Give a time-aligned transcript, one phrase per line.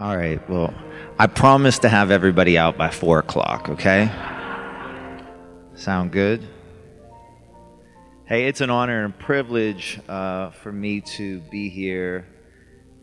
[0.00, 0.48] All right.
[0.48, 0.72] Well,
[1.18, 3.68] I promise to have everybody out by four o'clock.
[3.68, 4.08] Okay.
[5.74, 6.46] Sound good?
[8.24, 12.28] Hey, it's an honor and privilege uh, for me to be here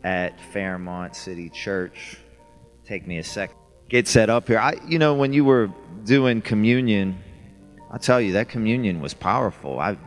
[0.05, 2.15] at Fairmont City Church.
[2.85, 3.57] Take me a second.
[3.89, 4.59] Get set up here.
[4.59, 5.69] I, you know, when you were
[6.05, 7.17] doing communion,
[7.91, 9.81] I tell you that communion was powerful.
[9.81, 9.97] I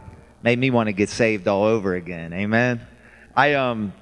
[0.42, 2.32] made me want to get saved all over again.
[2.32, 2.80] Amen.
[3.36, 3.92] I um,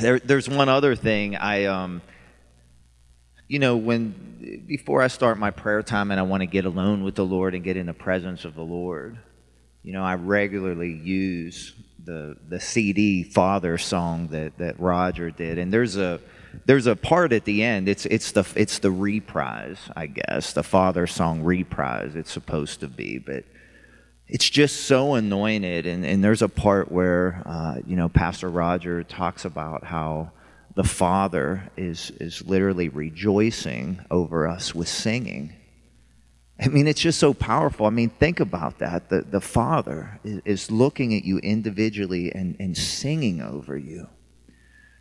[0.00, 1.34] there, there's one other thing.
[1.34, 2.00] I um,
[3.52, 7.04] you know, when before I start my prayer time and I want to get alone
[7.04, 9.18] with the Lord and get in the presence of the Lord,
[9.82, 15.70] you know, I regularly use the the CD Father song that that Roger did, and
[15.70, 16.18] there's a
[16.64, 17.90] there's a part at the end.
[17.90, 22.16] It's it's the it's the reprise, I guess, the Father song reprise.
[22.16, 23.44] It's supposed to be, but
[24.28, 25.84] it's just so anointed.
[25.84, 30.30] And and there's a part where uh, you know Pastor Roger talks about how
[30.74, 35.54] the Father is is literally rejoicing over us with singing
[36.62, 37.86] I mean, it's just so powerful.
[37.86, 39.08] I mean, think about that.
[39.08, 44.06] The, the Father is, looking at you individually and, and singing over you.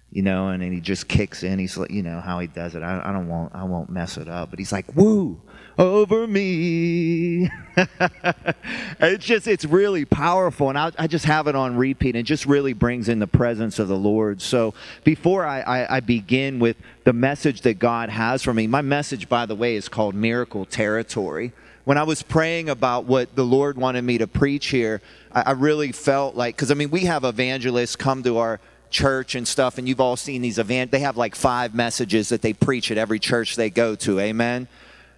[0.10, 1.60] You know, and then he just kicks in.
[1.60, 2.84] He's like, you know how he does it.
[2.84, 4.50] I, I don't want, I won't mess it up.
[4.50, 5.42] But he's like, "Woo,
[5.82, 7.50] over me."
[9.00, 12.10] it's just, it's really powerful, and I, I, just have it on repeat.
[12.10, 14.42] And it just really brings in the presence of the Lord.
[14.42, 14.74] So
[15.04, 19.30] before I, I, I begin with the message that God has for me, my message,
[19.30, 21.54] by the way, is called Miracle Territory.
[21.84, 25.02] When I was praying about what the Lord wanted me to preach here,
[25.32, 29.36] I, I really felt like, because I mean, we have evangelists come to our church
[29.36, 30.92] and stuff, and you've all seen these events.
[30.92, 34.20] They have like five messages that they preach at every church they go to.
[34.20, 34.68] Amen.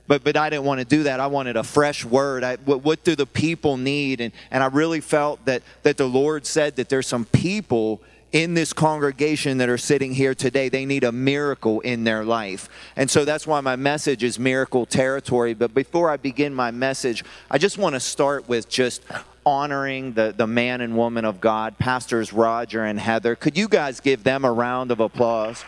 [0.08, 1.20] But, but I didn't want to do that.
[1.20, 2.44] I wanted a fresh word.
[2.44, 4.20] I, what, what do the people need?
[4.20, 8.02] And, and I really felt that, that the Lord said that there's some people
[8.34, 12.68] in this congregation that are sitting here today, they need a miracle in their life.
[12.96, 15.54] And so that's why my message is miracle territory.
[15.54, 19.04] But before I begin my message, I just want to start with just
[19.46, 23.36] honoring the, the man and woman of God, Pastors Roger and Heather.
[23.36, 25.64] Could you guys give them a round of applause?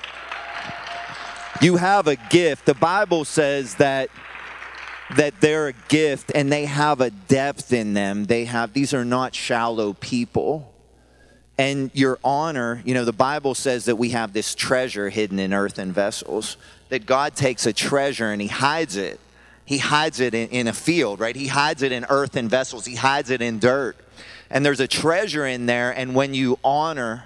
[1.62, 2.66] You have a gift.
[2.66, 4.10] The Bible says that
[5.16, 8.26] that they're a gift and they have a depth in them.
[8.26, 10.72] They have these are not shallow people.
[11.58, 15.54] And your honor, you know, the Bible says that we have this treasure hidden in
[15.54, 16.58] earthen vessels,
[16.90, 19.20] that God takes a treasure and he hides it.
[19.64, 21.36] He hides it in, in a field, right?
[21.36, 23.98] He hides it in earthen vessels, he hides it in dirt.
[24.50, 27.24] And there's a treasure in there, and when you honor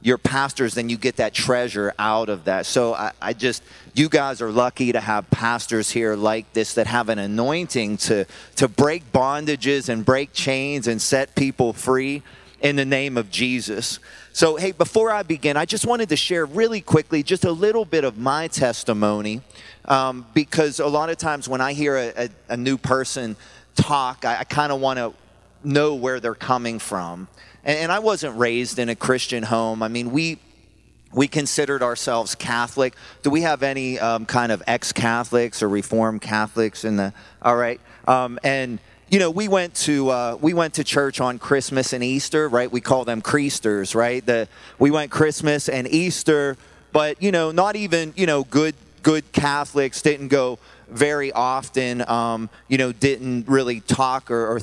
[0.00, 2.66] your pastors, then you get that treasure out of that.
[2.66, 3.62] So I, I, just,
[3.94, 8.24] you guys are lucky to have pastors here like this that have an anointing to,
[8.56, 12.22] to break bondages and break chains and set people free
[12.60, 13.98] in the name of Jesus.
[14.32, 17.84] So, hey, before I begin, I just wanted to share really quickly just a little
[17.84, 19.42] bit of my testimony
[19.86, 23.36] um, because a lot of times when I hear a, a, a new person
[23.74, 25.12] talk, I, I kind of want to
[25.64, 27.28] know where they're coming from.
[27.64, 29.82] And, and I wasn't raised in a Christian home.
[29.82, 30.38] I mean, we
[31.12, 32.94] we considered ourselves Catholic.
[33.22, 37.14] Do we have any um, kind of ex-Catholics or Reformed Catholics in the?
[37.42, 38.78] All right, um, and
[39.10, 42.70] you know, we went to uh, we went to church on Christmas and Easter, right?
[42.70, 44.24] We call them Creasters, right?
[44.24, 44.48] The
[44.78, 46.56] we went Christmas and Easter,
[46.92, 50.58] but you know, not even you know good good Catholics didn't go
[50.88, 52.06] very often.
[52.08, 54.60] Um, you know, didn't really talk or, or,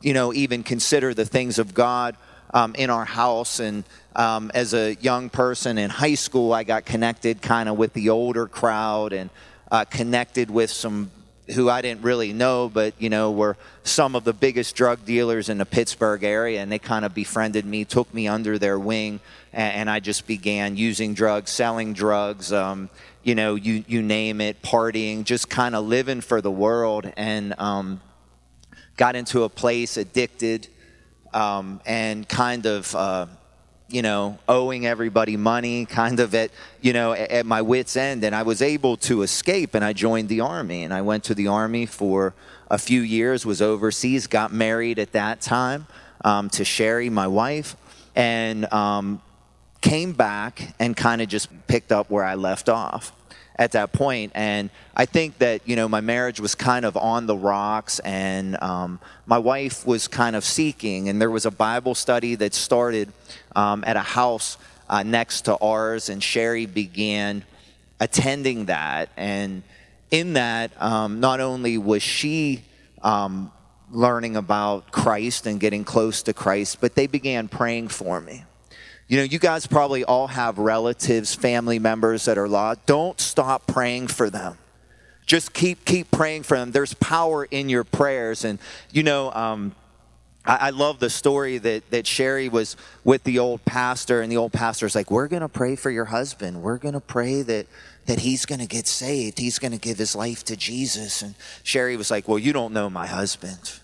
[0.00, 2.16] you know even consider the things of God
[2.54, 3.60] um, in our house.
[3.60, 3.84] And
[4.16, 8.10] um, as a young person in high school, I got connected kind of with the
[8.10, 9.30] older crowd and
[9.70, 11.10] uh, connected with some
[11.54, 15.48] who I didn't really know, but you know, were some of the biggest drug dealers
[15.48, 19.20] in the Pittsburgh area, and they kind of befriended me, took me under their wing,
[19.52, 22.90] and, and I just began using drugs, selling drugs, um,
[23.22, 27.58] you know, you you name it, partying, just kind of living for the world, and
[27.58, 28.00] um,
[28.96, 30.68] got into a place addicted,
[31.34, 32.94] um, and kind of.
[32.94, 33.26] Uh,
[33.90, 36.50] you know, owing everybody money, kind of at,
[36.82, 38.22] you know, at my wits' end.
[38.22, 40.84] And I was able to escape and I joined the Army.
[40.84, 42.34] And I went to the Army for
[42.70, 45.86] a few years, was overseas, got married at that time
[46.22, 47.76] um, to Sherry, my wife,
[48.14, 49.22] and um,
[49.80, 53.12] came back and kind of just picked up where I left off
[53.58, 54.32] at that point.
[54.34, 58.60] And I think that, you know, my marriage was kind of on the rocks and
[58.62, 61.08] um, my wife was kind of seeking.
[61.08, 63.12] And there was a Bible study that started
[63.56, 64.56] um, at a house
[64.88, 67.44] uh, next to ours, and Sherry began
[68.00, 69.10] attending that.
[69.16, 69.62] And
[70.10, 72.62] in that, um, not only was she
[73.02, 73.52] um,
[73.90, 78.44] learning about Christ and getting close to Christ, but they began praying for me
[79.08, 82.84] You know, you guys probably all have relatives, family members that are lost.
[82.84, 84.58] Don't stop praying for them.
[85.24, 86.72] Just keep keep praying for them.
[86.72, 88.58] There's power in your prayers, and
[88.92, 89.32] you know.
[89.32, 89.74] Um,
[90.50, 92.74] I, love the story that, that Sherry was
[93.04, 96.06] with the old pastor, and the old pastor's like, We're going to pray for your
[96.06, 96.62] husband.
[96.62, 97.66] We're going to pray that,
[98.06, 99.38] that he's going to get saved.
[99.38, 101.20] He's going to give his life to Jesus.
[101.20, 101.34] And
[101.64, 103.74] Sherry was like, Well, you don't know my husband.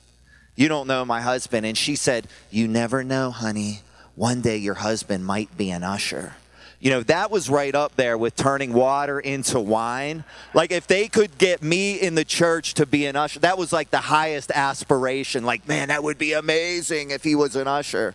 [0.56, 1.66] You don't know my husband.
[1.66, 3.82] And she said, You never know, honey.
[4.16, 6.34] One day your husband might be an usher.
[6.80, 10.22] You know, that was right up there with turning water into wine.
[10.52, 13.72] Like, if they could get me in the church to be an usher, that was
[13.72, 15.44] like the highest aspiration.
[15.44, 18.14] Like, man, that would be amazing if he was an usher.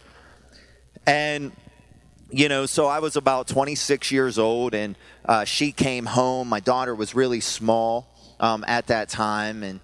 [1.07, 1.51] And,
[2.29, 4.95] you know, so I was about 26 years old, and
[5.25, 6.47] uh, she came home.
[6.47, 8.07] My daughter was really small
[8.39, 9.79] um, at that time, and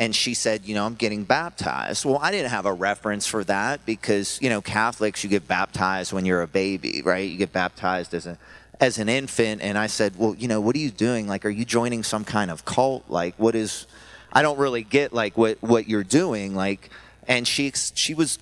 [0.00, 2.06] and she said, you know, I'm getting baptized.
[2.06, 6.10] Well, I didn't have a reference for that because, you know, Catholics, you get baptized
[6.14, 7.28] when you're a baby, right?
[7.28, 8.38] You get baptized as a
[8.80, 11.28] as an infant and I said, "Well, you know, what are you doing?
[11.28, 13.04] Like are you joining some kind of cult?
[13.10, 13.86] Like what is
[14.32, 16.88] I don't really get like what what you're doing." Like
[17.28, 18.38] and she she was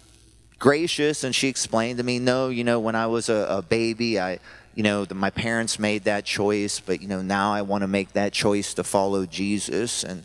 [0.61, 4.21] gracious and she explained to me, "No, you know, when I was a, a baby,
[4.21, 4.39] I
[4.77, 7.89] you know, the, my parents made that choice, but you know, now I want to
[7.89, 10.25] make that choice to follow Jesus and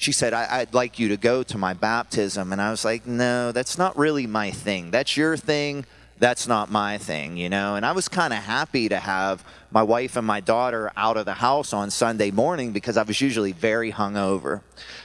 [0.00, 2.52] she said, I, would like you to go to my baptism.
[2.52, 4.90] And I was like, no, that's not really my thing.
[4.90, 5.84] That's your thing.
[6.18, 7.74] That's not my thing, you know?
[7.74, 11.26] And I was kind of happy to have my wife and my daughter out of
[11.26, 14.62] the house on Sunday morning because I was usually very hungover.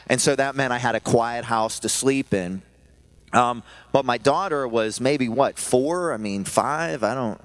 [0.07, 2.61] And so that meant I had a quiet house to sleep in.
[3.33, 6.13] Um, but my daughter was maybe what, four?
[6.13, 7.03] I mean, five?
[7.03, 7.41] I don't.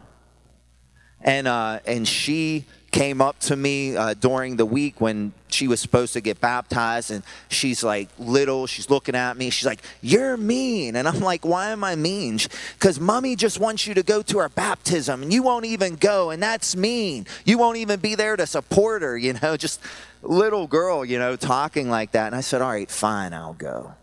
[1.21, 5.81] And, uh, and she came up to me uh, during the week when she was
[5.81, 10.37] supposed to get baptized and she's like little she's looking at me she's like you're
[10.37, 10.97] mean.
[10.97, 12.39] And i'm like why am i mean?
[12.75, 16.31] Because mommy just wants you to go to her baptism and you won't even go
[16.31, 17.27] and that's mean.
[17.45, 19.81] You won't even be there to support her you know just
[20.23, 22.27] little girl you know talking like that.
[22.27, 23.95] And i said all right fine i'll go.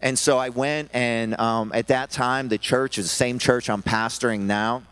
[0.00, 3.70] And so i went and um, at that time the church is the same church
[3.70, 4.82] i'm pastoring now.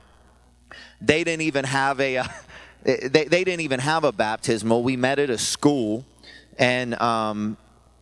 [1.00, 2.24] They didn't even have a uh,
[2.84, 4.82] they, they didn't even have a baptismal.
[4.82, 6.04] We met at a school,
[6.58, 7.56] and um,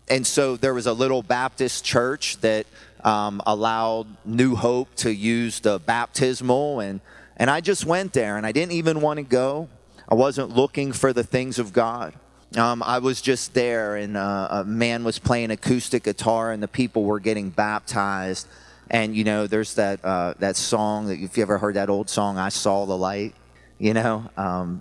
[0.09, 2.67] and so there was a little Baptist church that
[3.05, 7.01] um, allowed New Hope to use the baptismal, and
[7.37, 9.69] and I just went there, and I didn't even want to go.
[10.09, 12.15] I wasn't looking for the things of God.
[12.57, 16.69] Um, I was just there, and uh, a man was playing acoustic guitar, and the
[16.69, 18.47] people were getting baptized.
[18.91, 22.11] And you know, there's that uh, that song that if you ever heard that old
[22.11, 23.35] song, "I Saw the Light."
[23.83, 24.81] You know, um,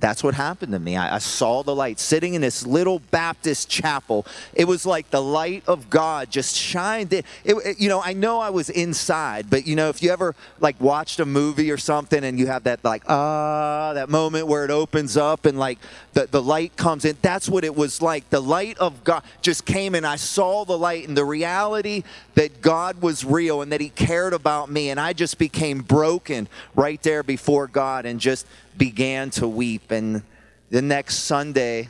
[0.00, 0.96] that's what happened to me.
[0.96, 4.26] I, I, saw the light sitting in this little Baptist chapel.
[4.52, 7.12] It was like the light of God just shined.
[7.12, 10.34] It, it, you know, I know I was inside, but you know, if you ever
[10.58, 14.64] like watched a movie or something and you have that like ah that moment where
[14.64, 15.78] it opens up and like
[16.12, 18.28] the, the light comes in, that's what it was like.
[18.30, 22.02] The light of God just came and I saw the light and the reality
[22.34, 26.48] that God was real and that He cared about me, and I just became broken
[26.74, 29.90] right there before God and just began to weep.
[29.90, 30.22] And
[30.70, 31.88] the next Sunday,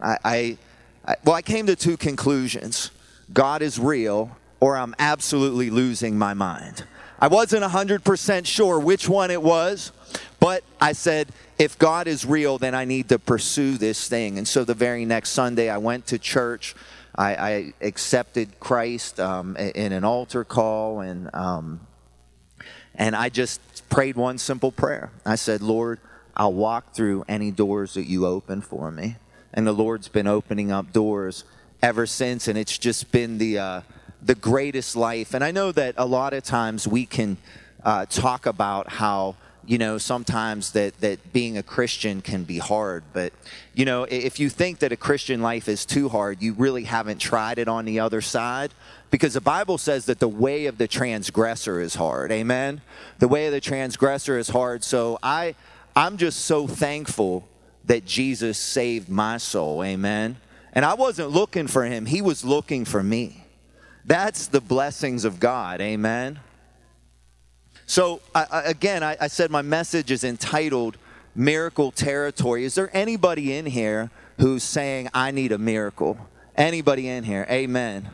[0.00, 0.58] I, I,
[1.06, 2.90] I, well, I came to two conclusions
[3.32, 6.84] God is real, or I'm absolutely losing my mind.
[7.18, 9.92] I wasn't 100% sure which one it was,
[10.40, 11.28] but I said,
[11.58, 14.36] if God is real, then I need to pursue this thing.
[14.36, 16.74] And so the very next Sunday, I went to church.
[17.14, 21.80] I, I accepted Christ um, in an altar call, and um,
[22.96, 25.10] and I just prayed one simple prayer.
[25.24, 26.00] I said, Lord,
[26.36, 29.16] I'll walk through any doors that you open for me.
[29.52, 31.44] And the Lord's been opening up doors
[31.82, 33.80] ever since, and it's just been the uh,
[34.20, 35.34] the greatest life.
[35.34, 37.36] And I know that a lot of times we can
[37.84, 39.36] uh, talk about how
[39.66, 43.32] you know sometimes that that being a Christian can be hard, but
[43.74, 47.18] you know if you think that a Christian life is too hard, you really haven't
[47.18, 48.72] tried it on the other side.
[49.10, 52.32] Because the Bible says that the way of the transgressor is hard.
[52.32, 52.80] Amen.
[53.20, 54.82] The way of the transgressor is hard.
[54.82, 55.54] So I
[55.96, 57.46] I'm just so thankful
[57.84, 59.84] that Jesus saved my soul.
[59.84, 60.36] Amen.
[60.72, 63.44] And I wasn't looking for him, he was looking for me.
[64.04, 65.80] That's the blessings of God.
[65.80, 66.40] Amen.
[67.86, 70.96] So, I, I, again, I, I said my message is entitled
[71.34, 72.64] Miracle Territory.
[72.64, 76.18] Is there anybody in here who's saying, I need a miracle?
[76.56, 77.46] Anybody in here?
[77.50, 78.10] Amen.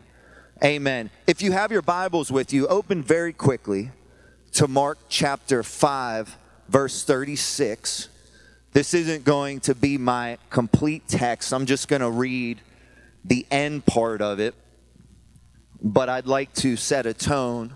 [0.63, 1.11] Amen.
[1.27, 3.91] If you have your Bibles with you, open very quickly
[4.53, 6.37] to Mark chapter 5
[6.71, 8.09] verse 36.
[8.73, 11.53] This isn't going to be my complete text.
[11.53, 12.61] I'm just going to read
[13.25, 14.55] the end part of it.
[15.83, 17.75] But I'd like to set a tone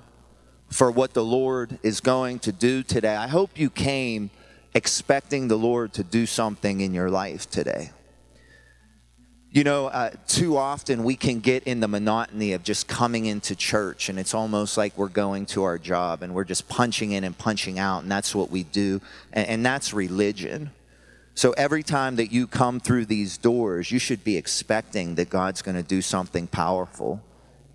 [0.68, 3.16] for what the Lord is going to do today.
[3.16, 4.30] I hope you came
[4.74, 7.90] expecting the Lord to do something in your life today.
[9.54, 13.54] You know, uh, too often we can get in the monotony of just coming into
[13.54, 17.22] church, and it's almost like we're going to our job and we're just punching in
[17.22, 19.00] and punching out, and that's what we do,
[19.32, 20.72] and, and that's religion.
[21.36, 25.62] So every time that you come through these doors, you should be expecting that God's
[25.62, 27.22] going to do something powerful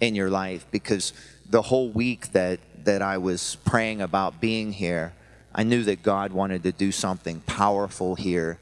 [0.02, 1.14] in your life because
[1.50, 5.14] the whole week that, that I was praying about being here,
[5.56, 8.60] I knew that God wanted to do something powerful here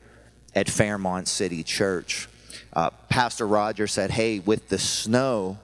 [0.53, 2.29] at Fairmont City Church.
[2.73, 5.57] Uh, Pastor Roger said, Hey, with the snow,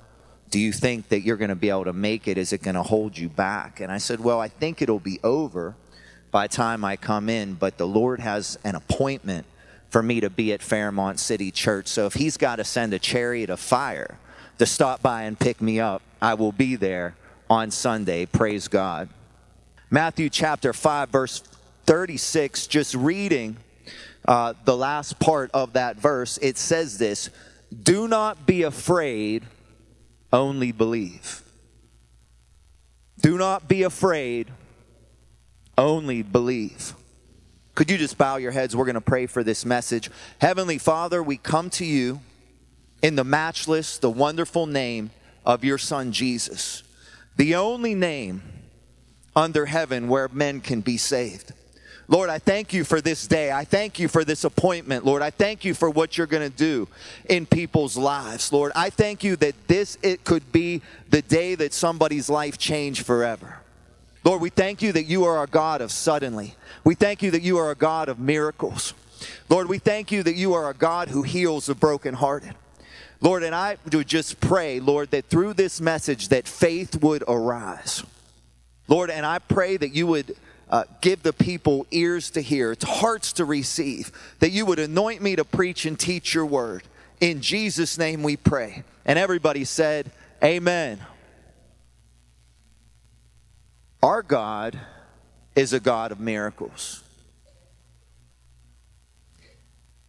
[0.50, 2.38] do you think that you're going to be able to make it?
[2.38, 3.80] Is it going to hold you back?
[3.80, 5.76] And I said, Well, I think it'll be over
[6.32, 9.46] by time I come in, but the Lord has an appointment
[9.90, 11.88] for me to be at Fairmont City Church.
[11.88, 14.18] So if He's got to send a chariot of fire
[14.58, 17.16] to stop by and pick me up, I will be there
[17.50, 18.26] on Sunday.
[18.26, 19.10] Praise God.
[19.90, 21.44] Matthew chapter 5, verse
[21.86, 23.58] 36, just reading
[24.27, 27.30] uh, the last part of that verse, it says this
[27.82, 29.44] Do not be afraid,
[30.32, 31.42] only believe.
[33.22, 34.51] Do not be afraid,
[35.77, 36.94] only believe.
[37.75, 38.75] Could you just bow your heads?
[38.75, 40.12] We're going to pray for this message.
[40.39, 42.22] Heavenly Father, we come to you
[43.01, 45.12] in the matchless, the wonderful name
[45.46, 46.84] of your Son Jesus,
[47.36, 48.44] the only name
[49.36, 51.53] under heaven where men can be saved.
[52.13, 53.51] Lord, I thank you for this day.
[53.51, 55.24] I thank you for this appointment, Lord.
[55.24, 56.88] I thank you for what you're going to do
[57.27, 58.72] in people's lives, Lord.
[58.75, 63.62] I thank you that this it could be the day that somebody's life changed forever.
[64.24, 66.53] Lord, we thank you that you are a God of suddenly.
[66.84, 68.93] We thank you that you are a God of miracles.
[69.50, 72.53] Lord, we thank you that you are a God who heals the brokenhearted.
[73.22, 78.03] Lord, and I would just pray, Lord, that through this message that faith would arise.
[78.88, 80.36] Lord, and I pray that you would
[80.74, 85.36] uh, give the people ears to hear, hearts to receive, that you would anoint me
[85.36, 86.82] to preach and teach your word.
[87.22, 88.82] In Jesus' name we pray.
[89.06, 90.12] And everybody said,
[90.44, 91.00] Amen.
[94.01, 94.80] Our God
[95.56, 97.03] is a God of miracles.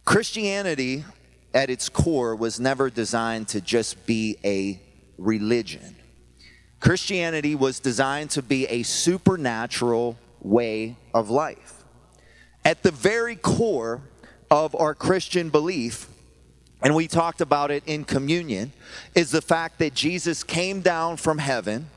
[0.03, 1.05] Christianity
[1.53, 4.81] at its core was never designed to just be a
[5.19, 5.95] religion.
[6.79, 11.83] Christianity was designed to be a supernatural way of life.
[12.63, 14.01] At the very core
[14.49, 16.07] of our Christian belief,
[16.81, 18.71] and we talked about it in communion,
[19.13, 21.89] is the fact that Jesus came down from heaven,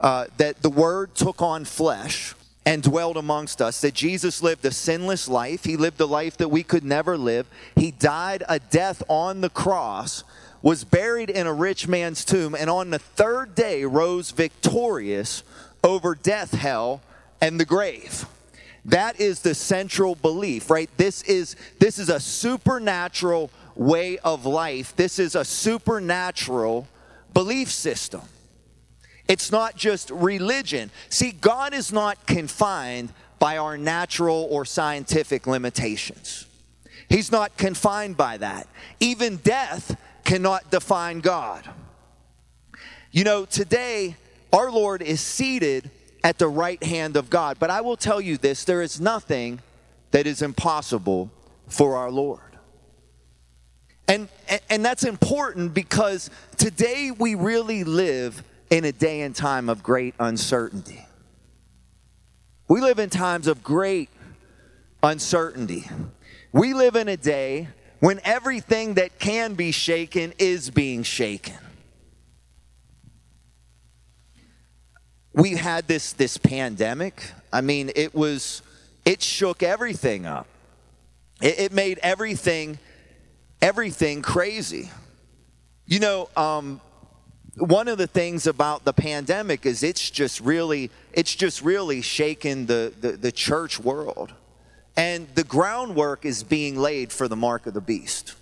[0.00, 2.34] uh, that the Word took on flesh,
[2.66, 5.62] and dwelled amongst us, that Jesus lived a sinless life.
[5.62, 7.46] He lived a life that we could never live.
[7.76, 10.24] He died a death on the cross,
[10.62, 15.44] was buried in a rich man's tomb, and on the third day rose victorious
[15.84, 17.02] over death, hell,
[17.40, 18.26] and the grave.
[18.84, 20.88] That is the central belief, right?
[20.96, 24.94] This is this is a supernatural way of life.
[24.96, 26.86] This is a supernatural
[27.34, 28.22] belief system.
[29.28, 30.90] It's not just religion.
[31.08, 36.46] See, God is not confined by our natural or scientific limitations.
[37.08, 38.68] He's not confined by that.
[39.00, 41.68] Even death cannot define God.
[43.10, 44.16] You know, today,
[44.52, 45.90] our Lord is seated
[46.26, 47.56] at the right hand of God.
[47.60, 49.60] But I will tell you this there is nothing
[50.10, 51.30] that is impossible
[51.68, 52.40] for our Lord.
[54.08, 54.28] And,
[54.68, 60.16] and that's important because today we really live in a day and time of great
[60.18, 61.06] uncertainty.
[62.66, 64.08] We live in times of great
[65.04, 65.88] uncertainty.
[66.50, 67.68] We live in a day
[68.00, 71.54] when everything that can be shaken is being shaken.
[75.36, 77.22] We had this this pandemic.
[77.52, 78.62] I mean, it was
[79.04, 80.48] it shook everything up.
[81.40, 82.78] It, it made everything
[83.62, 84.90] everything crazy.
[85.86, 86.80] You know, um,
[87.56, 92.66] one of the things about the pandemic is it's just really it's just really shaken
[92.66, 94.32] the, the, the, church world
[94.96, 98.34] and the groundwork is being laid for the mark of the beast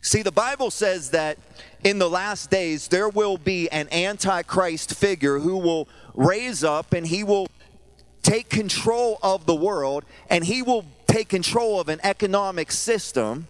[0.00, 1.38] see the bible says that
[1.84, 7.06] in the last days there will be an antichrist figure who will raise up and
[7.06, 7.48] he will
[8.22, 13.46] take control of the world and he will take control of an economic system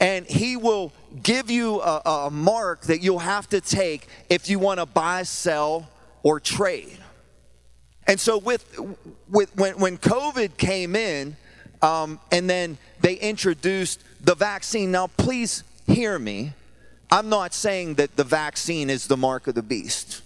[0.00, 4.58] and he will give you a, a mark that you'll have to take if you
[4.58, 5.88] want to buy, sell,
[6.22, 6.98] or trade.
[8.06, 8.78] And so with,
[9.28, 11.36] with when, when COVID came in,
[11.82, 14.90] um, and then they introduced the vaccine.
[14.90, 16.52] Now, please hear me.
[17.10, 20.22] I'm not saying that the vaccine is the mark of the beast.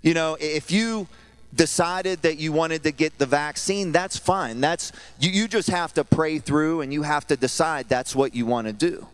[0.00, 1.06] You know, if you
[1.54, 4.60] decided that you wanted to get the vaccine, that's fine.
[4.60, 8.34] That's you, you just have to pray through and you have to decide that's what
[8.34, 9.06] you want to do.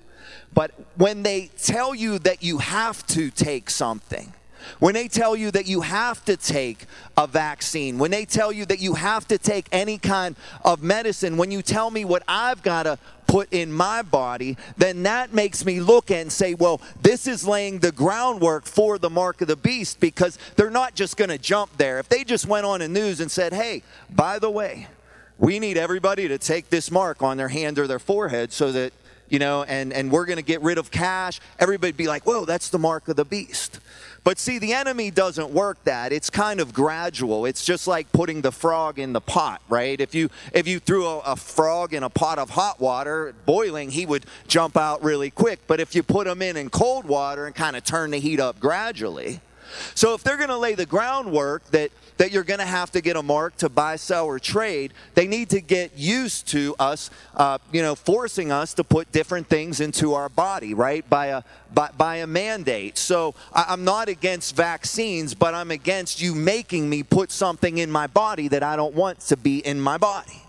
[0.54, 4.32] But when they tell you that you have to take something,
[4.78, 6.86] when they tell you that you have to take
[7.16, 11.36] a vaccine, when they tell you that you have to take any kind of medicine,
[11.36, 15.64] when you tell me what I've got to put in my body, then that makes
[15.64, 19.56] me look and say, well, this is laying the groundwork for the mark of the
[19.56, 21.98] beast because they're not just going to jump there.
[21.98, 24.88] If they just went on the news and said, hey, by the way,
[25.38, 28.92] we need everybody to take this mark on their hand or their forehead so that
[29.28, 32.44] you know, and, and we're going to get rid of cash, everybody'd be like, whoa,
[32.44, 33.80] that's the mark of the beast.
[34.28, 36.12] But see, the enemy doesn't work that.
[36.12, 37.46] It's kind of gradual.
[37.46, 39.98] It's just like putting the frog in the pot, right?
[39.98, 43.88] If you if you threw a, a, frog in a pot of hot water boiling,
[43.88, 45.60] he would jump out really quick.
[45.66, 48.38] But if you put him in in cold water and kind of turn the heat
[48.38, 49.40] up gradually,
[49.94, 53.00] so if they're going to lay the groundwork that that you're going to have to
[53.00, 57.10] get a mark to buy, sell, or trade, they need to get used to us,
[57.36, 61.08] uh, you know, forcing us to put different things into our body, right?
[61.08, 62.98] By a by, by a mandate.
[62.98, 67.90] So I, am not against vaccines, but I'm against you making me put something in
[67.90, 70.42] my body that I don't want to be in my body.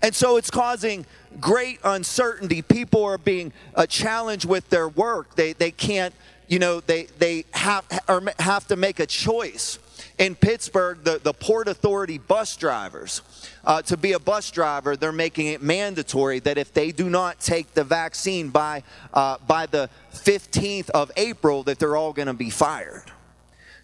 [0.00, 1.06] And so it's causing
[1.40, 2.60] great uncertainty.
[2.62, 5.36] People are being uh, challenged with their work.
[5.36, 6.14] They, they can't
[6.48, 9.78] you know, they, they have, or have to make a choice.
[10.18, 13.22] In Pittsburgh, the, the Port Authority bus drivers,
[13.64, 17.40] uh, to be a bus driver, they're making it mandatory that if they do not
[17.40, 18.82] take the vaccine by,
[19.14, 23.04] uh, by the 15th of April, that they're all going to be fired.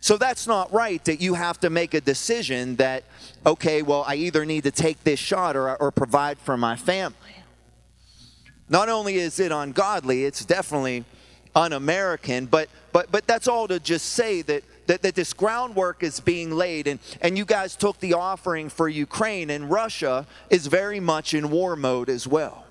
[0.01, 3.05] So that's not right that you have to make a decision that,
[3.45, 7.17] okay, well, I either need to take this shot or, or provide for my family.
[8.69, 11.05] Not only is it ungodly, it's definitely
[11.55, 16.19] un-American, but but but that's all to just say that that, that this groundwork is
[16.19, 20.99] being laid and, and you guys took the offering for Ukraine and Russia is very
[20.99, 22.65] much in war mode as well.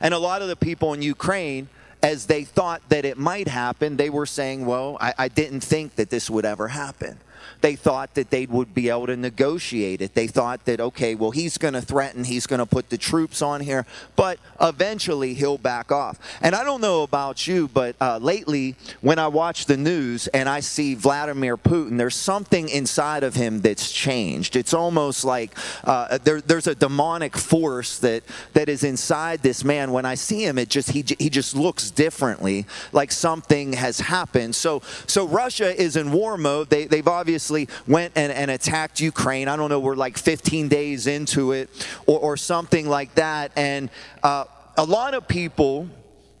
[0.00, 1.68] And a lot of the people in Ukraine,
[2.02, 5.94] as they thought that it might happen, they were saying, Well, I, I didn't think
[5.94, 7.18] that this would ever happen.
[7.60, 10.14] They thought that they would be able to negotiate it.
[10.14, 13.42] They thought that, okay, well, he's going to threaten, he's going to put the troops
[13.42, 16.18] on here, but eventually he'll back off.
[16.42, 20.48] And I don't know about you, but uh, lately, when I watch the news and
[20.48, 24.56] I see Vladimir Putin, there's something inside of him that's changed.
[24.56, 25.52] It's almost like
[25.84, 29.92] uh, there, there's a demonic force that, that is inside this man.
[29.92, 34.54] When I see him, it just he, he just looks differently, like something has happened.
[34.54, 36.70] So, so Russia is in war mode.
[36.70, 39.46] They, they've obviously obviously went and, and attacked Ukraine.
[39.46, 41.68] I don't know, we're like 15 days into it
[42.06, 43.52] or, or something like that.
[43.56, 43.90] And
[44.22, 44.46] uh,
[44.78, 45.86] a lot of people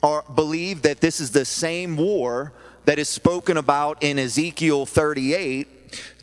[0.02, 2.54] are, believe that this is the same war
[2.86, 5.68] that is spoken about in Ezekiel 38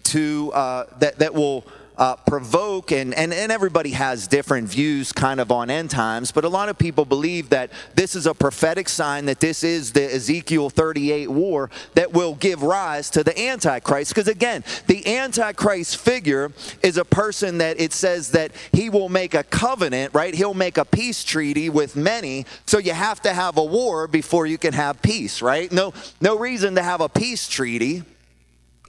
[0.05, 5.39] to uh, that, that will uh, provoke, and, and, and everybody has different views kind
[5.39, 8.89] of on end times, but a lot of people believe that this is a prophetic
[8.89, 14.11] sign that this is the Ezekiel 38 war that will give rise to the Antichrist.
[14.11, 16.51] Because again, the Antichrist figure
[16.81, 20.33] is a person that it says that he will make a covenant, right?
[20.33, 22.45] He'll make a peace treaty with many.
[22.65, 25.71] So you have to have a war before you can have peace, right?
[25.71, 28.03] No, no reason to have a peace treaty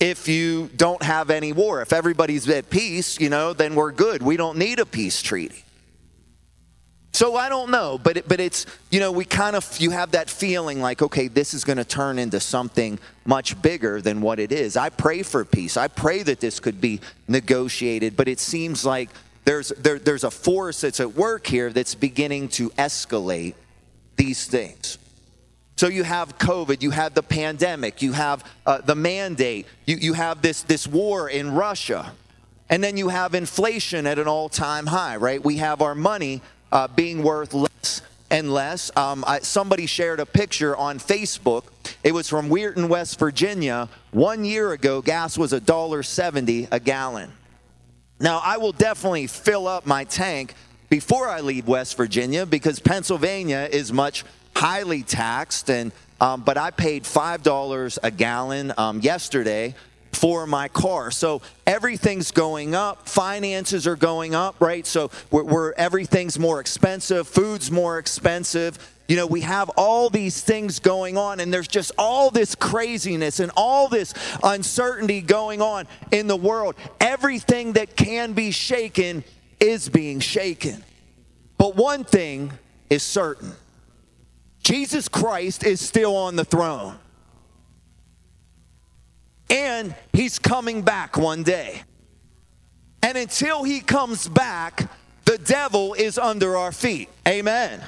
[0.00, 1.80] if you don't have any war.
[1.83, 4.22] If everybody's at peace, you know, then we're good.
[4.22, 5.64] We don't need a peace treaty.
[7.12, 10.11] So I don't know, but it, but it's you know we kind of you have
[10.11, 14.40] that feeling like okay this is going to turn into something much bigger than what
[14.40, 14.76] it is.
[14.76, 15.76] I pray for peace.
[15.76, 19.11] I pray that this could be negotiated, but it seems like
[19.44, 23.54] there's there, there's a force that's at work here that's beginning to escalate
[24.16, 24.98] these things.
[25.84, 30.14] So you have COVID, you have the pandemic, you have uh, the mandate, you, you
[30.14, 32.14] have this, this war in Russia,
[32.70, 35.44] and then you have inflation at an all time high, right?
[35.44, 36.40] We have our money
[36.72, 38.96] uh, being worth less and less.
[38.96, 41.64] Um, I, somebody shared a picture on Facebook.
[42.02, 43.90] It was from Weirton, West Virginia.
[44.10, 47.30] One year ago, gas was $1.70 a gallon.
[48.18, 50.54] Now, I will definitely fill up my tank
[50.88, 54.24] before I leave West Virginia because Pennsylvania is much
[54.56, 59.74] highly taxed, and um, but I paid five dollars a gallon um, yesterday
[60.14, 61.10] for my car.
[61.10, 64.86] So everything's going up, finances are going up, right?
[64.86, 68.78] So we're, we're, everything's more expensive, food's more expensive.
[69.08, 73.38] You know, we have all these things going on, and there's just all this craziness
[73.38, 76.76] and all this uncertainty going on in the world.
[77.00, 79.24] Everything that can be shaken
[79.60, 80.82] is being shaken.
[81.58, 82.52] But one thing
[82.88, 83.52] is certain
[84.64, 86.98] Jesus Christ is still on the throne.
[89.50, 91.83] and he's coming back one day.
[93.03, 94.88] And until he comes back,
[95.27, 97.09] the devil is under our feet.
[97.29, 97.81] Amen.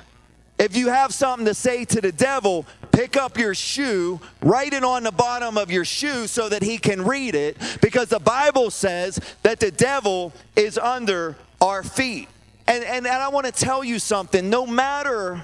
[0.58, 4.84] If you have something to say to the devil, pick up your shoe, write it
[4.84, 8.70] on the bottom of your shoe so that he can read it, because the Bible
[8.70, 12.28] says that the devil is under our feet.
[12.66, 15.42] And, and, and I want to tell you something no matter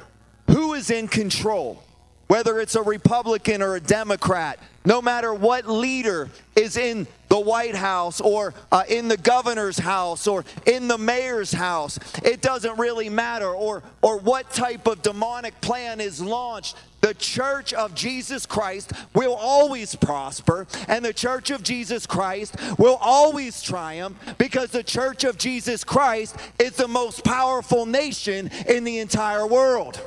[0.53, 1.83] who is in control,
[2.29, 7.75] whether it's a Republican or a Democrat, no matter what leader is in the White
[7.75, 13.09] House or uh, in the governor's house or in the mayor's house, it doesn't really
[13.09, 16.77] matter, or, or what type of demonic plan is launched.
[17.01, 22.99] The church of Jesus Christ will always prosper, and the church of Jesus Christ will
[23.01, 28.99] always triumph because the church of Jesus Christ is the most powerful nation in the
[28.99, 30.01] entire world.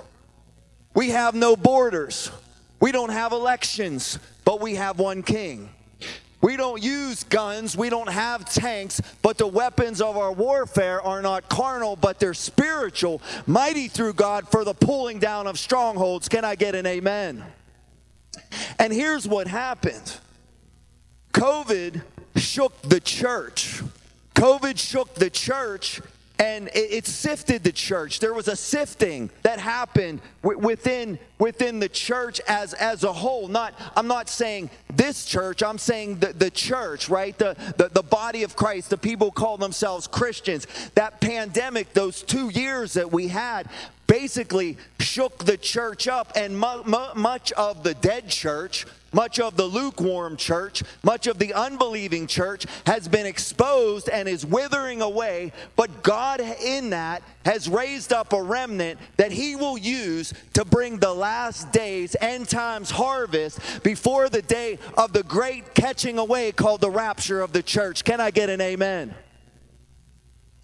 [0.95, 2.31] We have no borders.
[2.79, 5.69] We don't have elections, but we have one king.
[6.41, 11.21] We don't use guns, we don't have tanks, but the weapons of our warfare are
[11.21, 16.29] not carnal, but they're spiritual, mighty through God for the pulling down of strongholds.
[16.29, 17.43] Can I get an amen?
[18.77, 20.17] And here's what happened
[21.34, 22.03] COVID
[22.36, 23.81] shook the church.
[24.36, 25.99] COVID shook the church
[26.39, 28.19] and it, it, sifted the church.
[28.19, 33.48] There was a sifting that happened w- within within the church as as a whole.
[33.48, 35.63] Not I'm not saying this church.
[35.63, 37.38] I'm saying the, the church, right?
[37.38, 38.89] The, the the body of Christ.
[38.89, 40.67] The people call themselves Christians.
[40.95, 43.69] That pandemic, those two years that we had,
[44.08, 49.56] basically shook the church up, and mu- mu- much of the dead church much of
[49.56, 55.54] the lukewarm church, much of the unbelieving church has been exposed and is withering away,
[55.78, 60.97] but God in that has raised up a remnant that he will use to bring
[60.97, 66.82] the last days, end times harvest before the day of the great catching away called
[66.82, 68.04] the rapture of the church.
[68.04, 69.15] Can I get an amen?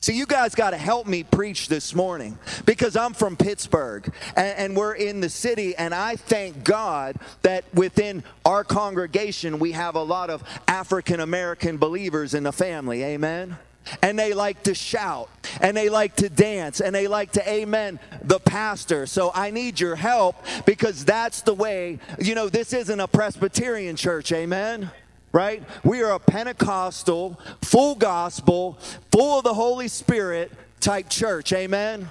[0.03, 4.57] See, you guys got to help me preach this morning because I'm from Pittsburgh and,
[4.57, 9.93] and, we're in the city, and I thank God that within our congregation we have
[9.93, 13.03] a lot of African American believers in the family.
[13.03, 13.59] Amen.
[14.01, 17.99] And they like to shout and they like to dance and they like to amen
[18.23, 19.05] the pastor.
[19.05, 20.35] So I need your help
[20.65, 24.31] because that's the way, you know, this isn't a Presbyterian church.
[24.31, 24.89] Amen
[25.31, 25.63] right?
[25.83, 28.77] We are a Pentecostal, full gospel,
[29.11, 31.53] full of the Holy Spirit type church.
[31.53, 32.09] Amen.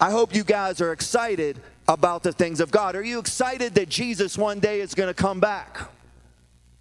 [0.00, 2.96] I hope you guys are excited about the things of God.
[2.96, 5.78] Are you excited that Jesus one day is going to come back?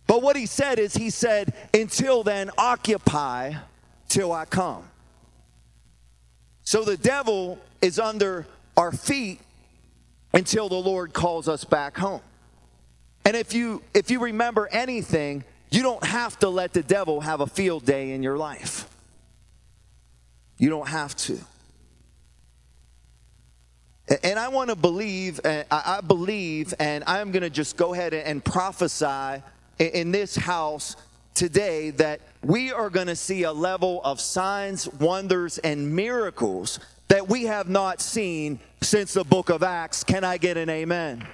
[0.07, 3.53] But what he said is, he said, until then, occupy
[4.07, 4.83] till I come.
[6.63, 9.39] So the devil is under our feet
[10.33, 12.21] until the Lord calls us back home.
[13.23, 17.41] And if you if you remember anything, you don't have to let the devil have
[17.41, 18.87] a field day in your life.
[20.57, 21.37] You don't have to.
[24.23, 28.43] And I want to believe, I believe, and I'm going to just go ahead and
[28.43, 29.41] prophesy
[29.79, 30.95] in this house
[31.33, 37.27] today that we are going to see a level of signs, wonders, and miracles that
[37.27, 40.03] we have not seen since the book of Acts.
[40.03, 41.27] Can I get an amen?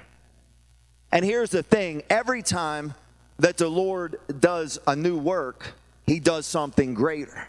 [1.12, 2.94] And here's the thing every time
[3.42, 5.74] that the Lord does a new work,
[6.06, 7.48] he does something greater.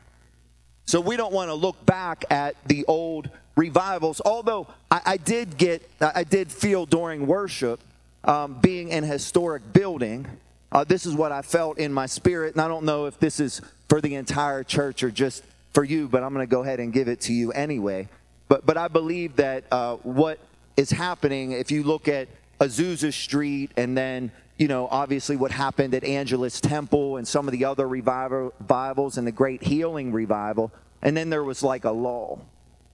[0.85, 5.55] So we don't want to look back at the old revivals, although I, I did
[5.57, 7.79] get, I did feel during worship,
[8.23, 10.25] um, being in a historic building,
[10.71, 12.55] uh, this is what I felt in my spirit.
[12.55, 16.07] And I don't know if this is for the entire church or just for you,
[16.07, 18.07] but I'm going to go ahead and give it to you anyway.
[18.47, 20.39] But, but I believe that uh, what
[20.75, 22.27] is happening, if you look at
[22.59, 27.51] Azusa Street and then you know, obviously what happened at Angelus Temple and some of
[27.51, 30.71] the other revivals and the great healing revival.
[31.01, 32.45] And then there was like a lull.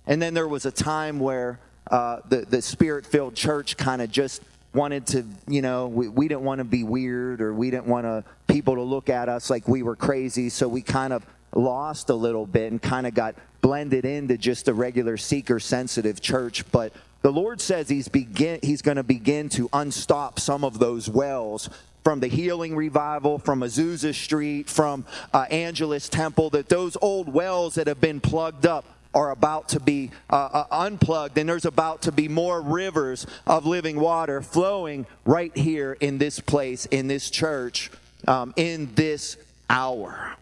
[0.07, 1.59] And then there was a time where
[1.91, 4.41] uh, the, the spirit filled church kind of just
[4.73, 8.25] wanted to, you know, we, we didn't want to be weird or we didn't want
[8.47, 10.49] people to look at us like we were crazy.
[10.49, 14.67] So we kind of lost a little bit and kind of got blended into just
[14.67, 16.69] a regular seeker sensitive church.
[16.71, 21.09] But the Lord says he's begin he's going to begin to unstop some of those
[21.09, 21.69] wells
[22.03, 27.75] from the healing revival, from Azusa Street, from uh, Angelus Temple, that those old wells
[27.75, 32.03] that have been plugged up are about to be uh, uh, unplugged, and there's about
[32.03, 37.29] to be more rivers of living water flowing right here in this place, in this
[37.29, 37.91] church,
[38.27, 39.37] um, in this
[39.69, 40.35] hour.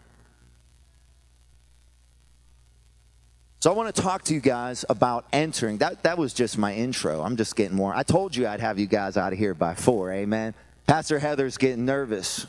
[3.60, 5.78] So I want to talk to you guys about entering.
[5.78, 7.22] That that was just my intro.
[7.22, 7.92] I'm just getting more.
[7.92, 10.12] I told you I'd have you guys out of here by four.
[10.12, 10.54] Amen.
[10.86, 12.46] Pastor Heather's getting nervous.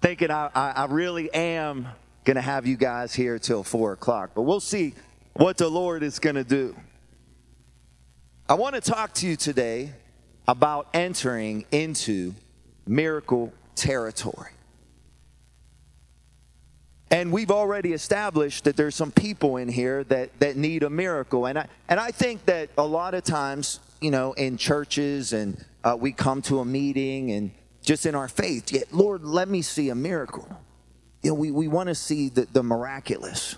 [0.00, 1.88] thinking I, I, I really am
[2.24, 4.94] going to have you guys here till 4 o'clock, but we'll see
[5.32, 6.76] what the Lord is going to do.
[8.48, 9.92] I want to talk to you today
[10.46, 12.34] about entering into
[12.86, 14.53] miracle territory.
[17.10, 21.46] And we've already established that there's some people in here that, that need a miracle.
[21.46, 25.62] And I, and I think that a lot of times, you know, in churches and
[25.84, 27.50] uh, we come to a meeting and
[27.82, 30.48] just in our faith, yeah, Lord, let me see a miracle.
[31.22, 33.56] You know, we, we want to see the, the miraculous.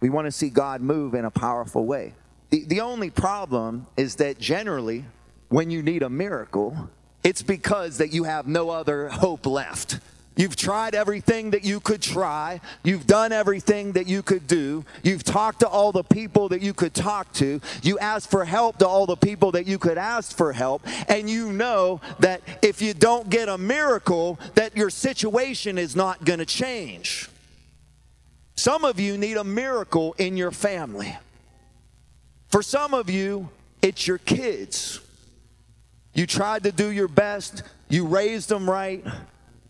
[0.00, 2.14] We want to see God move in a powerful way.
[2.50, 5.04] The, the only problem is that generally,
[5.48, 6.90] when you need a miracle,
[7.22, 9.98] it's because that you have no other hope left.
[10.36, 12.60] You've tried everything that you could try.
[12.82, 14.84] You've done everything that you could do.
[15.04, 17.60] You've talked to all the people that you could talk to.
[17.82, 20.82] You asked for help to all the people that you could ask for help.
[21.08, 26.24] And you know that if you don't get a miracle, that your situation is not
[26.24, 27.28] going to change.
[28.56, 31.16] Some of you need a miracle in your family.
[32.48, 33.48] For some of you,
[33.82, 35.00] it's your kids.
[36.12, 39.04] You tried to do your best, you raised them right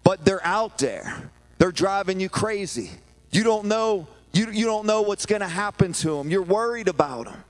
[0.04, 1.30] but they're out there.
[1.58, 2.90] They're driving you crazy.
[3.32, 6.28] You don't know you, you don't know what's going to happen to them.
[6.28, 7.44] You're worried about them.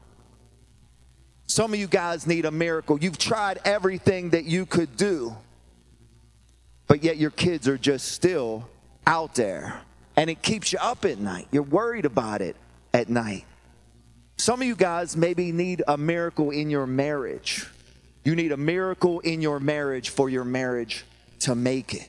[1.47, 2.99] Some of you guys need a miracle.
[2.99, 5.35] You've tried everything that you could do,
[6.87, 8.69] but yet your kids are just still
[9.07, 9.81] out there.
[10.17, 11.49] And it keeps you up at night.
[11.51, 12.55] You're worried about it
[12.93, 13.45] at night.
[14.37, 17.67] Some of you guys maybe need a miracle in your marriage.
[18.25, 21.05] You need a miracle in your marriage for your marriage
[21.41, 22.09] to make it.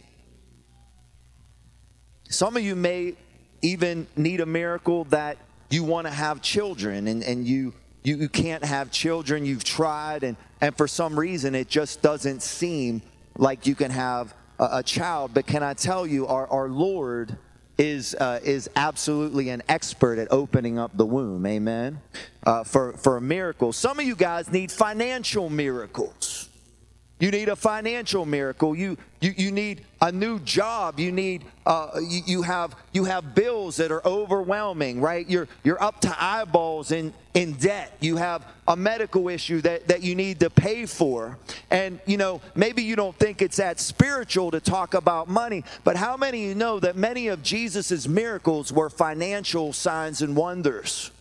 [2.30, 3.16] Some of you may
[3.62, 5.38] even need a miracle that
[5.70, 9.46] you want to have children and, and you, you, you can't have children.
[9.46, 13.02] You've tried, and, and for some reason, it just doesn't seem
[13.38, 15.32] like you can have a, a child.
[15.34, 17.38] But can I tell you, our, our Lord
[17.78, 21.46] is uh, is absolutely an expert at opening up the womb.
[21.46, 22.00] Amen.
[22.46, 23.74] Uh, for for a miracle.
[23.74, 26.50] Some of you guys need financial miracles.
[27.18, 28.76] You need a financial miracle.
[28.76, 31.00] You, you, you need a new job.
[31.00, 35.28] You need uh, you, you have you have bills that are overwhelming, right?
[35.30, 37.96] You're you're up to eyeballs in in debt.
[38.02, 41.38] You have a medical issue that, that you need to pay for.
[41.72, 45.96] And you know, maybe you don't think it's that spiritual to talk about money, but
[45.96, 51.12] how many of you know that many of Jesus's miracles were financial signs and wonders?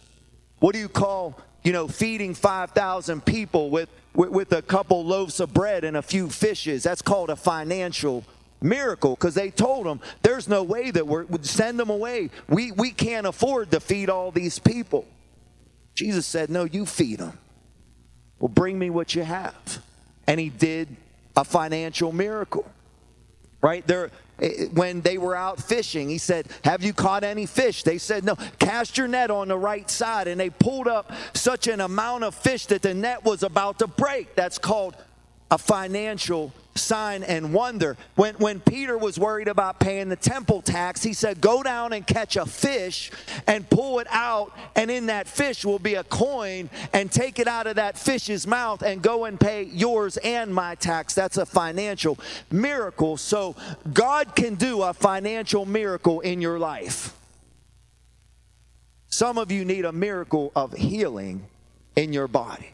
[0.59, 5.41] What do you call, you know, feeding 5,000 people with with, with a couple loaves
[5.41, 6.83] of bread and a few fishes.
[6.83, 8.25] That's called a financial
[8.63, 12.31] miracle because they told him there's no way that we're would send them away.
[12.49, 15.07] We we can't afford to feed all these people.
[15.95, 17.39] Jesus said, "No, you feed them.
[18.39, 19.83] Well, bring me what you have."
[20.27, 20.89] And he did
[21.37, 22.71] a financial miracle.
[23.61, 23.87] Right?
[23.87, 26.09] There Eh, when they were out fishing.
[26.09, 27.83] He said, Have you caught any fish?
[27.83, 30.29] They said, No, cast your net on the right side.
[30.29, 33.87] And they pulled up such an amount of fish that the net was about to
[33.87, 34.35] break.
[34.35, 34.97] That's called
[35.51, 37.97] a financial sign and wonder.
[38.17, 42.07] When, when Peter was worried about paying the temple tax, he said, Go down and
[42.07, 43.11] catch a fish
[43.47, 47.49] and pull it out, and in that fish will be a coin, and take it
[47.49, 51.15] out of that fish's mouth and go and pay yours and my tax.
[51.15, 52.19] That's a financial
[52.51, 53.17] miracle.
[53.17, 53.57] So
[53.93, 57.15] God can do a financial miracle in your life.
[59.09, 61.47] Some of you need a miracle of healing
[61.95, 62.74] in your body.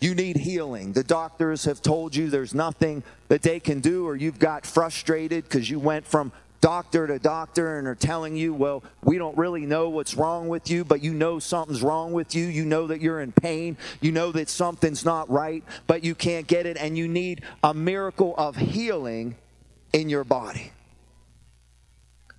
[0.00, 0.92] You need healing.
[0.92, 5.44] The doctors have told you there's nothing that they can do, or you've got frustrated
[5.44, 9.64] because you went from doctor to doctor and are telling you, well, we don't really
[9.64, 12.44] know what's wrong with you, but you know something's wrong with you.
[12.46, 13.76] You know that you're in pain.
[14.00, 17.72] You know that something's not right, but you can't get it, and you need a
[17.72, 19.36] miracle of healing
[19.92, 20.72] in your body.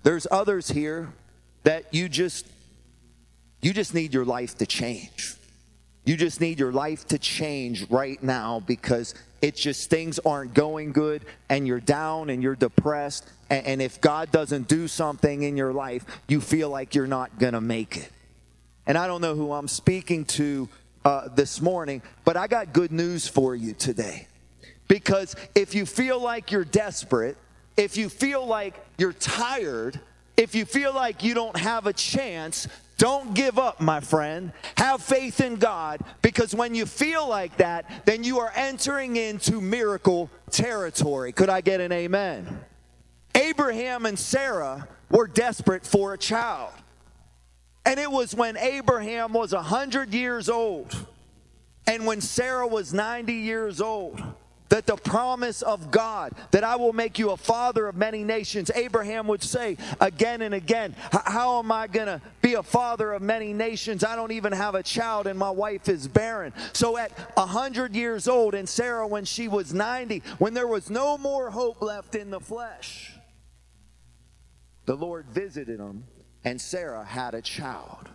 [0.04, 1.12] There's others here
[1.64, 2.46] that you just
[3.60, 5.34] you just need your life to change.
[6.08, 10.92] You just need your life to change right now because it's just things aren't going
[10.92, 13.30] good and you're down and you're depressed.
[13.50, 17.38] And, and if God doesn't do something in your life, you feel like you're not
[17.38, 18.10] going to make it.
[18.86, 20.70] And I don't know who I'm speaking to
[21.04, 24.28] uh, this morning, but I got good news for you today.
[24.88, 27.36] Because if you feel like you're desperate,
[27.76, 30.00] if you feel like you're tired,
[30.38, 32.66] if you feel like you don't have a chance,
[32.98, 34.52] don't give up, my friend.
[34.76, 39.60] Have faith in God because when you feel like that, then you are entering into
[39.60, 41.32] miracle territory.
[41.32, 42.60] Could I get an amen?
[43.36, 46.72] Abraham and Sarah were desperate for a child.
[47.86, 50.94] And it was when Abraham was 100 years old
[51.86, 54.20] and when Sarah was 90 years old
[54.68, 58.70] that the promise of God, that I will make you a father of many nations,
[58.74, 63.22] Abraham would say again and again, How am I going to be a father of
[63.22, 64.04] many nations?
[64.04, 66.52] I don't even have a child and my wife is barren.
[66.72, 71.18] So at 100 years old, and Sarah when she was 90, when there was no
[71.18, 73.14] more hope left in the flesh,
[74.84, 76.04] the Lord visited him
[76.44, 78.08] and Sarah had a child.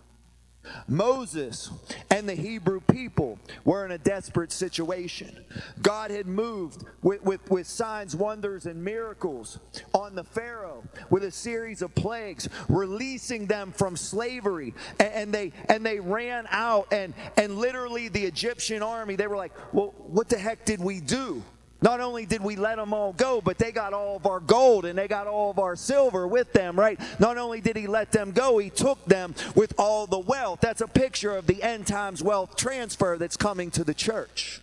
[0.88, 1.70] Moses
[2.10, 5.44] and the Hebrew people were in a desperate situation.
[5.82, 9.58] God had moved with, with, with, signs, wonders, and miracles
[9.92, 14.74] on the Pharaoh with a series of plagues, releasing them from slavery.
[14.98, 19.36] And, and, they and they ran out and, and literally the Egyptian army, they were
[19.36, 21.42] like, Well, what the heck did we do?
[21.84, 24.86] Not only did we let them all go, but they got all of our gold
[24.86, 26.98] and they got all of our silver with them, right?
[27.20, 30.60] Not only did he let them go, he took them with all the wealth.
[30.62, 34.62] That's a picture of the end times wealth transfer that's coming to the church.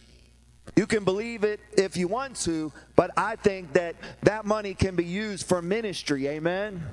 [0.76, 4.96] You can believe it if you want to, but I think that that money can
[4.96, 6.28] be used for ministry.
[6.28, 6.84] Amen.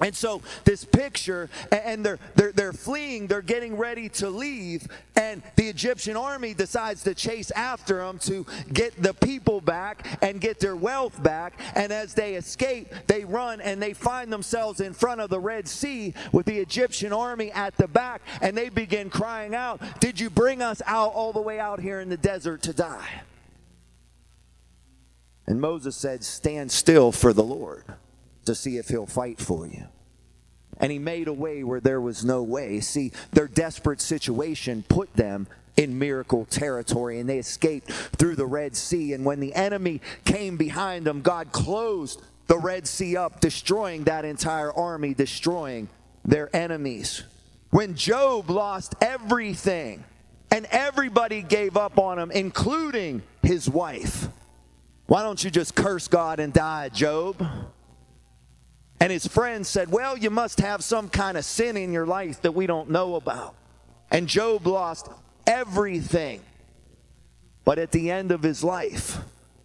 [0.00, 5.42] And so this picture, and they're, they're, they're fleeing, they're getting ready to leave, and
[5.56, 10.60] the Egyptian army decides to chase after them to get the people back and get
[10.60, 11.58] their wealth back.
[11.74, 15.66] And as they escape, they run and they find themselves in front of the Red
[15.66, 20.30] Sea with the Egyptian army at the back, and they begin crying out, Did you
[20.30, 23.22] bring us out all the way out here in the desert to die?
[25.48, 27.84] And Moses said, Stand still for the Lord
[28.48, 29.84] to see if he'll fight for you.
[30.80, 32.80] And he made a way where there was no way.
[32.80, 38.74] See, their desperate situation put them in miracle territory and they escaped through the Red
[38.76, 39.12] Sea.
[39.12, 44.24] And when the enemy came behind them, God closed the Red Sea up, destroying that
[44.24, 45.88] entire army, destroying
[46.24, 47.22] their enemies.
[47.70, 50.04] When Job lost everything
[50.50, 54.28] and everybody gave up on him, including his wife,
[55.06, 57.46] why don't you just curse God and die, Job?
[59.00, 62.42] And his friends said, Well, you must have some kind of sin in your life
[62.42, 63.54] that we don't know about.
[64.10, 65.08] And Job lost
[65.46, 66.40] everything.
[67.64, 69.18] But at the end of his life,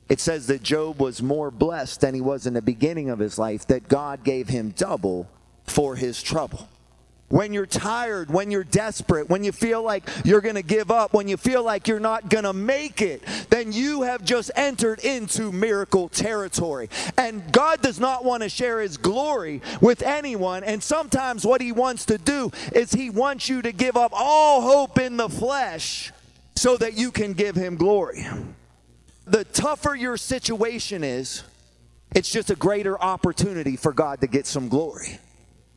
[0.10, 3.40] it says that Job was more blessed than he was in the beginning of his
[3.40, 5.30] life, that God gave him double
[5.66, 6.68] for his trouble
[7.34, 11.14] when you're tired, when you're desperate, when you feel like you're going to give up,
[11.14, 15.00] when you feel like you're not going to make it, then you have just entered
[15.00, 16.92] into miracle territory.
[17.18, 20.64] And God does not want to share his glory with anyone.
[20.64, 24.62] And sometimes what he wants to do is he wants you to give up all
[24.62, 26.12] hope in the flesh
[26.56, 28.28] so that you can give him glory.
[29.26, 31.42] The tougher your situation is,
[32.14, 35.18] it's just a greater opportunity for God to get some glory.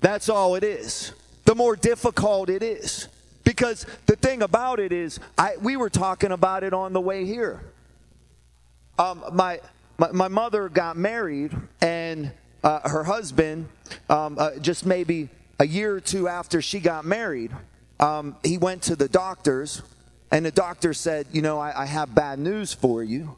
[0.02, 1.14] That's all it is
[1.46, 3.08] the more difficult it is.
[3.44, 7.24] Because the thing about it is, I, we were talking about it on the way
[7.24, 7.64] here.
[8.98, 9.60] Um, my,
[9.98, 12.32] my, my, mother got married, and
[12.64, 13.68] uh, her husband,
[14.10, 15.28] um, uh, just maybe
[15.60, 17.52] a year or two after she got married,
[18.00, 19.82] um, he went to the doctors,
[20.32, 23.36] and the doctor said, You know, I, I have bad news for you.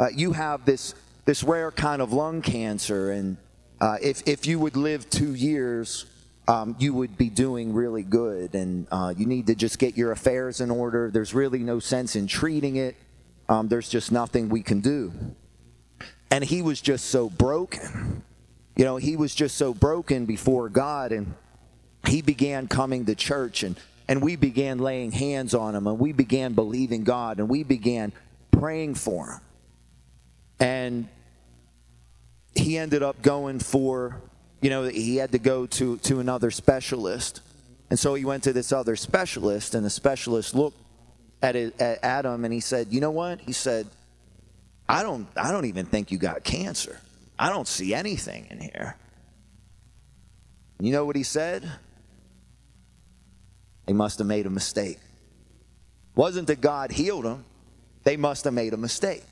[0.00, 0.94] Uh, you have this,
[1.26, 3.36] this rare kind of lung cancer, and
[3.80, 6.06] uh, if, if you would live two years,
[6.48, 8.54] um, you would be doing really good.
[8.54, 11.10] And uh, you need to just get your affairs in order.
[11.10, 12.96] There's really no sense in treating it.
[13.48, 15.12] Um, there's just nothing we can do.
[16.30, 18.22] And he was just so broken.
[18.76, 21.12] You know, he was just so broken before God.
[21.12, 21.34] And
[22.06, 23.76] he began coming to church and
[24.08, 28.12] and we began laying hands on him and we began believing God and we began
[28.50, 29.40] praying for him.
[30.60, 31.08] And
[32.54, 34.20] he ended up going for
[34.62, 37.42] you know, he had to go to, to another specialist.
[37.90, 40.78] And so he went to this other specialist, and the specialist looked
[41.42, 43.40] at, it, at Adam and he said, You know what?
[43.40, 43.86] He said,
[44.88, 46.98] I don't, I don't even think you got cancer.
[47.38, 48.96] I don't see anything in here.
[50.78, 51.70] You know what he said?
[53.86, 54.98] They must have made a mistake.
[56.14, 57.44] Wasn't that God healed him,
[58.04, 59.24] they must have made a mistake.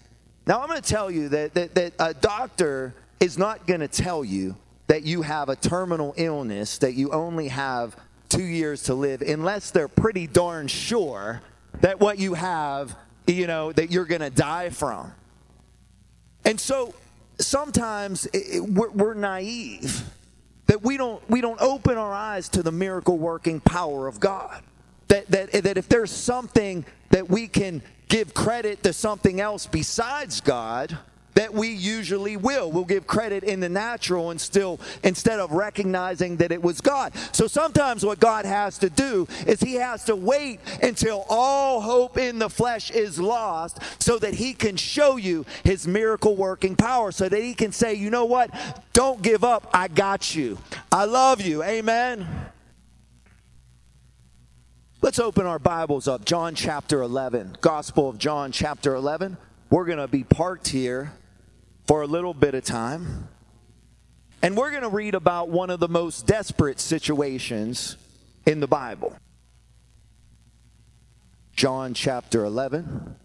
[0.46, 3.88] Now, I'm going to tell you that, that, that a doctor is not going to
[3.88, 4.56] tell you
[4.90, 7.94] that you have a terminal illness, that you only have
[8.28, 11.40] two years to live, unless they're pretty darn sure
[11.80, 15.12] that what you have, you know, that you're going to die from.
[16.44, 16.92] And so
[17.38, 20.02] sometimes it, we're, we're naive
[20.66, 24.60] that we don't we don't open our eyes to the miracle working power of God.
[25.06, 30.40] That, that, that if there's something that we can give credit to something else besides
[30.40, 30.98] God,
[31.34, 32.70] that we usually will.
[32.70, 37.12] We'll give credit in the natural and still instead of recognizing that it was God.
[37.32, 42.18] So sometimes what God has to do is he has to wait until all hope
[42.18, 47.12] in the flesh is lost so that he can show you his miracle working power
[47.12, 48.50] so that he can say, "You know what?
[48.92, 49.68] Don't give up.
[49.72, 50.58] I got you.
[50.90, 52.26] I love you." Amen.
[55.02, 56.26] Let's open our Bibles up.
[56.26, 57.56] John chapter 11.
[57.62, 59.38] Gospel of John chapter 11.
[59.70, 61.12] We're going to be parked here
[61.90, 63.26] for a little bit of time.
[64.42, 67.96] And we're going to read about one of the most desperate situations
[68.46, 69.16] in the Bible.
[71.52, 73.16] John chapter 11,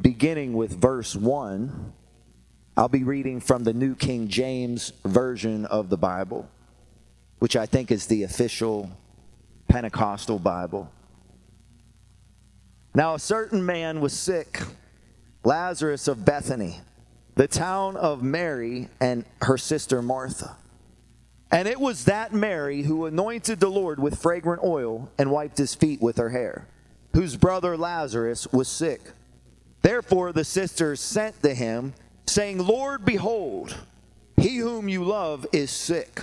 [0.00, 1.92] beginning with verse 1.
[2.76, 6.48] I'll be reading from the New King James Version of the Bible,
[7.40, 8.88] which I think is the official
[9.66, 10.88] Pentecostal Bible.
[12.94, 14.62] Now, a certain man was sick,
[15.44, 16.80] Lazarus of Bethany,
[17.34, 20.56] the town of Mary and her sister Martha.
[21.50, 25.74] And it was that Mary who anointed the Lord with fragrant oil and wiped his
[25.74, 26.66] feet with her hair,
[27.12, 29.00] whose brother Lazarus was sick.
[29.82, 31.92] Therefore the sisters sent to him,
[32.26, 33.76] saying, Lord, behold,
[34.36, 36.22] he whom you love is sick.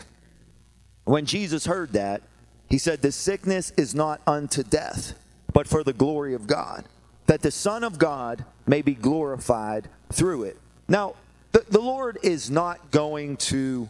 [1.06, 2.24] When Jesus heard that,
[2.70, 5.14] he said, The sickness is not unto death,
[5.54, 6.86] but for the glory of God,
[7.28, 10.58] that the Son of God may be glorified through it.
[10.88, 11.16] Now,
[11.52, 13.90] the, the Lord is not going to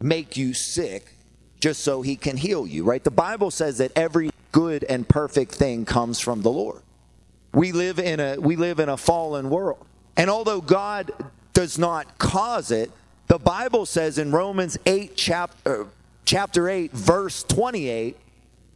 [0.00, 1.14] make you sick
[1.60, 3.02] just so he can heal you, right?
[3.02, 6.82] The Bible says that every good and perfect thing comes from the Lord.
[7.52, 9.84] We live in a we live in a fallen world.
[10.16, 11.12] And although God
[11.52, 12.90] does not cause it,
[13.26, 15.86] the Bible says in Romans 8 chapter
[16.24, 18.16] chapter 8, verse 28,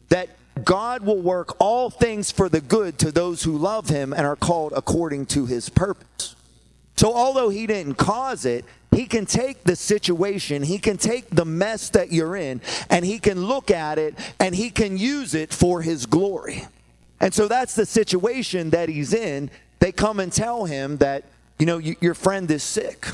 [0.09, 0.29] that
[0.63, 4.37] God will work all things for the good to those who love him and are
[4.37, 6.37] called according to his purpose.
[6.97, 11.45] So, although he didn't cause it, he can take the situation, he can take the
[11.45, 15.53] mess that you're in, and he can look at it and he can use it
[15.53, 16.67] for his glory.
[17.21, 19.51] And so that's the situation that he's in.
[19.81, 21.25] They come and tell him that,
[21.59, 23.09] you know, your friend is sick.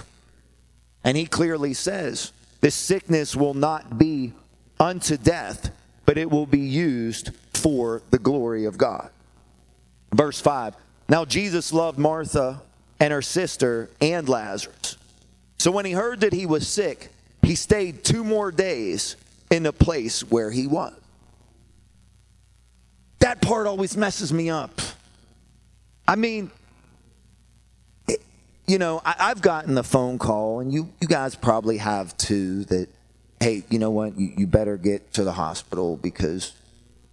[1.02, 4.32] And he clearly says, this sickness will not be
[4.78, 5.70] unto death,
[6.06, 9.10] but it will be used for the glory of God.
[10.12, 10.74] Verse 5
[11.08, 12.62] Now Jesus loved Martha
[12.98, 14.96] and her sister and Lazarus.
[15.58, 17.10] So when he heard that he was sick,
[17.42, 19.16] he stayed two more days
[19.50, 20.94] in the place where he was.
[23.18, 24.80] That part always messes me up.
[26.08, 26.50] I mean,
[28.66, 32.64] you know, I, have gotten the phone call, and you, you guys probably have too,
[32.64, 32.88] that,
[33.40, 36.52] hey, you know what, you, you better get to the hospital because,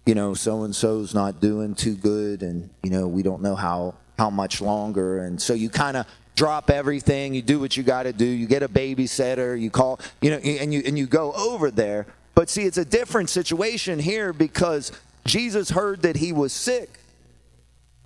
[0.06, 3.56] you know, so and so's not doing too good, and, you know, we don't know
[3.56, 5.18] how, how much longer.
[5.18, 6.06] And so you kind of
[6.36, 10.00] drop everything, you do what you got to do, you get a babysitter, you call,
[10.20, 12.06] you know, and you, and you go over there.
[12.34, 14.92] But see, it's a different situation here because
[15.24, 16.98] Jesus heard that he was sick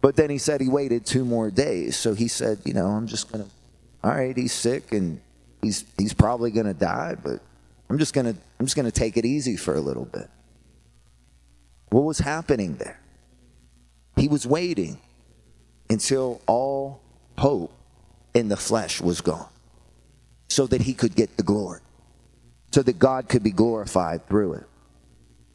[0.03, 1.97] but then he said he waited two more days.
[1.97, 3.51] So he said, you know, I'm just going to,
[4.05, 5.21] all right, he's sick and
[5.63, 7.41] he's, he's probably going to die, but
[7.93, 10.31] I'm just going to, I'm just going to take it easy for a little bit.
[11.91, 12.99] What was happening there?
[14.17, 14.97] He was waiting
[15.91, 17.03] until all
[17.37, 17.71] hope
[18.33, 19.51] in the flesh was gone
[20.49, 21.81] so that he could get the glory,
[22.71, 24.65] so that God could be glorified through it.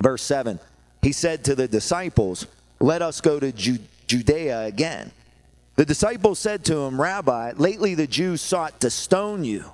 [0.04, 0.60] Verse 7
[1.02, 2.46] He said to the disciples,
[2.80, 5.10] Let us go to Judea Judea again.
[5.76, 9.66] The disciples said to him, Rabbi, lately the Jews sought to stone you.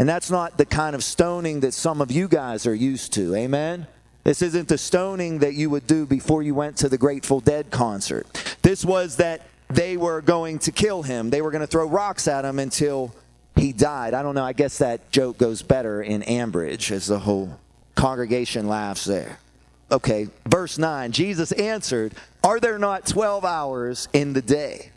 [0.00, 3.34] And that's not the kind of stoning that some of you guys are used to.
[3.34, 3.86] Amen?
[4.24, 7.70] This isn't the stoning that you would do before you went to the Grateful Dead
[7.70, 8.26] concert.
[8.62, 11.28] This was that they were going to kill him.
[11.28, 13.14] They were going to throw rocks at him until
[13.56, 14.14] he died.
[14.14, 14.42] I don't know.
[14.42, 17.60] I guess that joke goes better in Ambridge as the whole
[17.94, 19.38] congregation laughs there.
[19.92, 24.89] Okay, verse 9 Jesus answered, Are there not 12 hours in the day?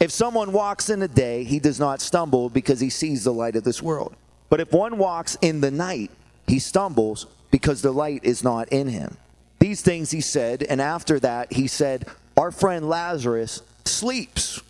[0.00, 3.56] If someone walks in the day, he does not stumble because he sees the light
[3.56, 4.14] of this world.
[4.48, 6.10] But if one walks in the night,
[6.46, 9.16] he stumbles because the light is not in him.
[9.58, 14.62] These things he said, and after that he said, Our friend Lazarus sleeps,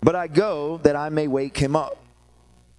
[0.00, 1.98] but I go that I may wake him up.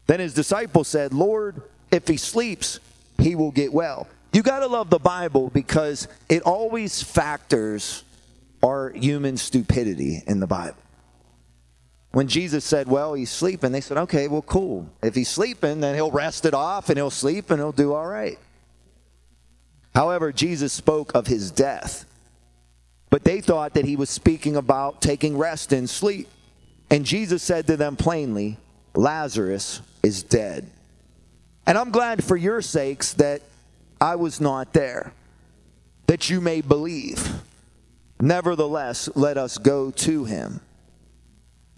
[0.07, 1.61] Then his disciples said, Lord,
[1.91, 2.79] if he sleeps,
[3.19, 4.07] he will get well.
[4.31, 8.03] You got to love the Bible because it always factors
[8.63, 10.77] our human stupidity in the Bible.
[12.11, 14.89] When Jesus said, Well, he's sleeping, they said, Okay, well, cool.
[15.01, 18.07] If he's sleeping, then he'll rest it off and he'll sleep and he'll do all
[18.07, 18.39] right.
[19.93, 22.05] However, Jesus spoke of his death,
[23.09, 26.27] but they thought that he was speaking about taking rest in sleep.
[26.89, 28.57] And Jesus said to them plainly,
[28.95, 30.69] Lazarus is dead.
[31.65, 33.41] And I'm glad for your sakes that
[33.99, 35.11] I was not there,
[36.05, 37.41] that you may believe.
[38.21, 40.61] Nevertheless, let us go to him.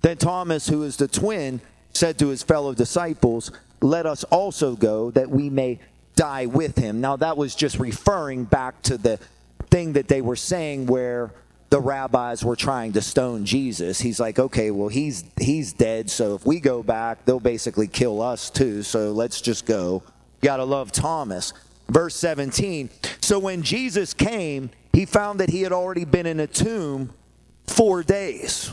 [0.02, 1.62] Then Thomas, who is the twin,
[1.93, 5.80] said to his fellow disciples, Let us also go, that we may
[6.16, 7.02] die with him.
[7.02, 9.20] Now, that was just referring back to the
[9.70, 11.32] thing that they were saying where
[11.70, 14.02] the rabbis were trying to stone Jesus.
[14.02, 18.22] He's like, okay, well, he's he's dead, so if we go back, they'll basically kill
[18.22, 18.82] us too.
[18.84, 20.04] So let's just go.
[20.41, 21.54] You gotta love Thomas.
[21.89, 22.89] Verse 17.
[23.22, 27.12] So when Jesus came, he found that he had already been in a tomb
[27.68, 28.72] four days.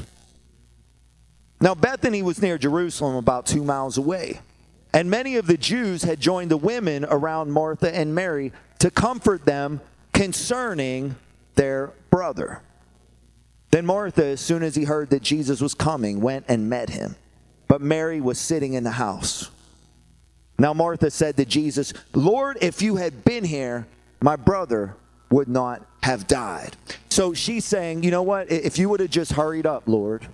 [1.60, 4.40] Now, Bethany was near Jerusalem, about two miles away.
[4.92, 9.44] And many of the Jews had joined the women around Martha and Mary to comfort
[9.44, 9.80] them
[10.12, 11.16] concerning
[11.54, 12.62] their brother.
[13.70, 17.16] Then Martha, as soon as he heard that Jesus was coming, went and met him.
[17.68, 19.50] But Mary was sitting in the house.
[20.58, 23.86] Now Martha said to Jesus, Lord, if you had been here,
[24.22, 24.94] my brother
[25.30, 26.76] would not have died.
[27.10, 28.50] So she's saying, you know what?
[28.50, 30.26] If you would have just hurried up, Lord,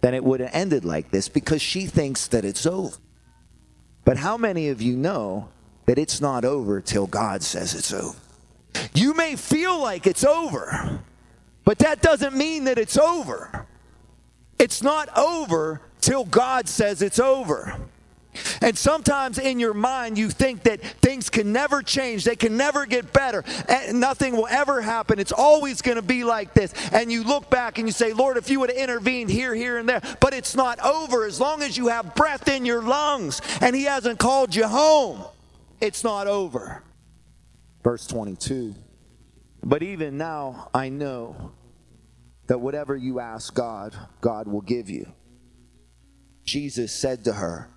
[0.00, 2.96] then it would have ended like this because she thinks that it's over.
[4.04, 5.48] But how many of you know
[5.86, 8.16] that it's not over till God says it's over?
[8.94, 11.00] You may feel like it's over,
[11.64, 13.66] but that doesn't mean that it's over.
[14.58, 17.76] It's not over till God says it's over.
[18.60, 22.86] And sometimes in your mind, you think that things can never change, they can never
[22.86, 23.44] get better,
[23.92, 25.18] nothing will ever happen.
[25.18, 26.72] It's always going to be like this.
[26.92, 29.78] And you look back and you say, Lord, if you would have intervened here, here,
[29.78, 31.24] and there, but it's not over.
[31.24, 35.24] As long as you have breath in your lungs and He hasn't called you home,
[35.80, 36.82] it's not over.
[37.82, 38.74] Verse 22
[39.62, 41.52] But even now, I know
[42.46, 45.12] that whatever you ask God, God will give you.
[46.44, 47.68] Jesus said to her,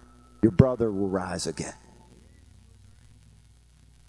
[0.44, 1.74] your brother will rise again.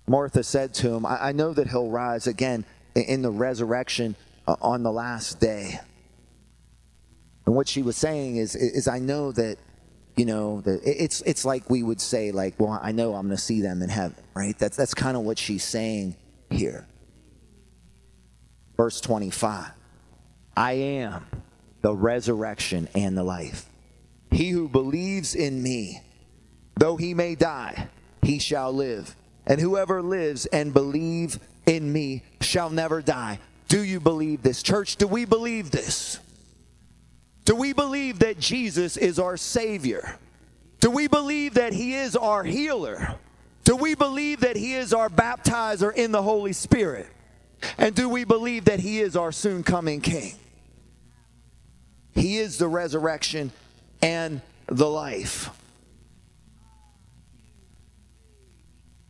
[0.06, 4.16] Martha said to him, I, know that he'll rise again in the resurrection
[4.46, 5.80] uh, on the last day.
[7.46, 9.56] And what she was saying is, is I know that,
[10.16, 13.36] you know, that it's it's like we would say, like, well, I know I'm going
[13.36, 14.58] to see them in heaven, right?
[14.58, 16.16] That's that's kind of what she's saying
[16.50, 16.86] here.
[18.76, 19.70] Verse 25.
[20.56, 21.26] I am
[21.80, 23.68] the resurrection and the life.
[24.30, 26.00] He who believes in me,
[26.76, 27.88] Though he may die,
[28.22, 29.14] he shall live.
[29.46, 33.38] And whoever lives and believe in me shall never die.
[33.68, 34.62] Do you believe this?
[34.62, 36.18] Church, do we believe this?
[37.44, 40.16] Do we believe that Jesus is our Savior?
[40.80, 43.16] Do we believe that He is our healer?
[43.64, 47.06] Do we believe that He is our baptizer in the Holy Spirit?
[47.78, 50.34] And do we believe that He is our soon coming King?
[52.14, 53.50] He is the resurrection
[54.02, 55.50] and the life.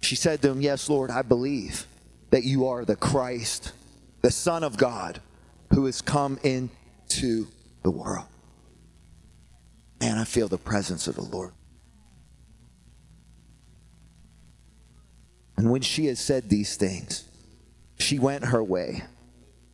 [0.04, 1.86] She said to him, Yes, Lord, I believe
[2.30, 3.72] that you are the Christ,
[4.20, 5.20] the Son of God,
[5.72, 7.48] who has come into
[7.82, 8.26] the world.
[10.00, 11.52] Man, I feel the presence of the Lord.
[15.56, 17.24] And when she had said these things,
[17.98, 19.04] she went her way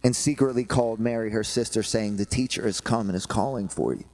[0.05, 3.95] and secretly called Mary, her sister, saying, The teacher has come and is calling for
[3.95, 4.05] you.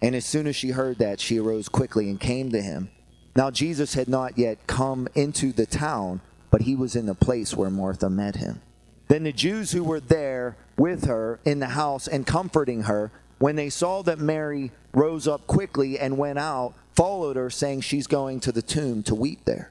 [0.00, 2.90] And as soon as she heard that, she arose quickly and came to him.
[3.34, 6.20] Now, Jesus had not yet come into the town,
[6.50, 8.60] but he was in the place where Martha met him.
[9.08, 13.56] Then the Jews who were there with her in the house and comforting her, when
[13.56, 18.40] they saw that Mary rose up quickly and went out, followed her, saying, She's going
[18.40, 19.70] to the tomb to weep there.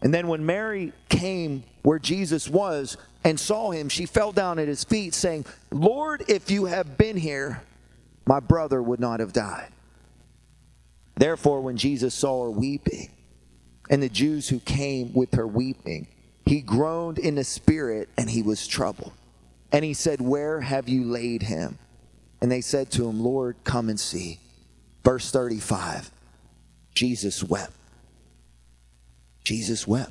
[0.00, 4.68] And then when Mary came where Jesus was and saw him, she fell down at
[4.68, 7.62] his feet, saying, Lord, if you had been here,
[8.26, 9.68] my brother would not have died.
[11.22, 13.08] Therefore, when Jesus saw her weeping,
[13.88, 16.08] and the Jews who came with her weeping,
[16.44, 19.12] he groaned in the spirit and he was troubled.
[19.70, 21.78] And he said, Where have you laid him?
[22.40, 24.40] And they said to him, Lord, come and see.
[25.04, 26.10] Verse 35
[26.92, 27.70] Jesus wept.
[29.44, 30.10] Jesus wept.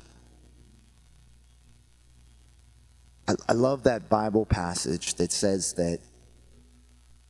[3.28, 5.98] I, I love that Bible passage that says that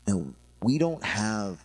[0.06, 1.58] you know, we don't have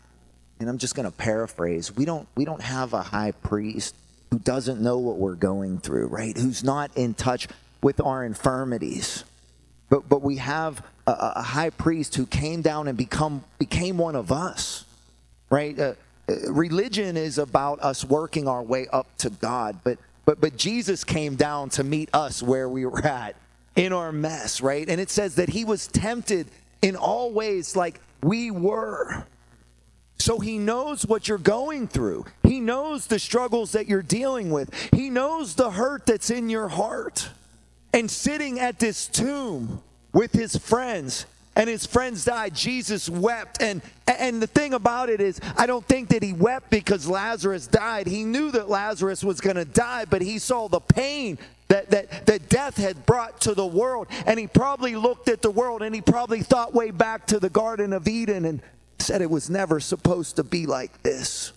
[0.59, 3.95] and I'm just going to paraphrase, we don't we don't have a high priest
[4.31, 6.35] who doesn't know what we're going through, right?
[6.37, 7.47] Who's not in touch
[7.81, 9.23] with our infirmities.
[9.89, 14.15] But but we have a, a high priest who came down and become became one
[14.15, 14.85] of us,
[15.49, 15.77] right?
[15.79, 15.93] Uh,
[16.29, 21.03] uh religion is about us working our way up to God, but but but Jesus
[21.03, 23.35] came down to meet us where we were at
[23.75, 24.89] in our mess, right?
[24.89, 26.47] And it says that he was tempted
[26.81, 29.23] in all ways like we were
[30.19, 32.25] So he knows what you're going through.
[32.43, 34.73] He knows the struggles that you're dealing with.
[34.93, 37.29] He knows the hurt that's in your heart.
[37.93, 39.81] And sitting at this tomb
[40.13, 43.61] with his friends, and his friends died, Jesus wept.
[43.61, 47.67] And and the thing about it is, I don't think that he wept because Lazarus
[47.67, 48.07] died.
[48.07, 51.37] He knew that Lazarus was going to die, but he saw the pain
[51.67, 54.07] that, that, that death had brought to the world.
[54.25, 57.49] And he probably looked at the world and he probably thought way back to the
[57.49, 58.61] Garden of Eden and
[58.99, 61.53] said it was never supposed to be like this.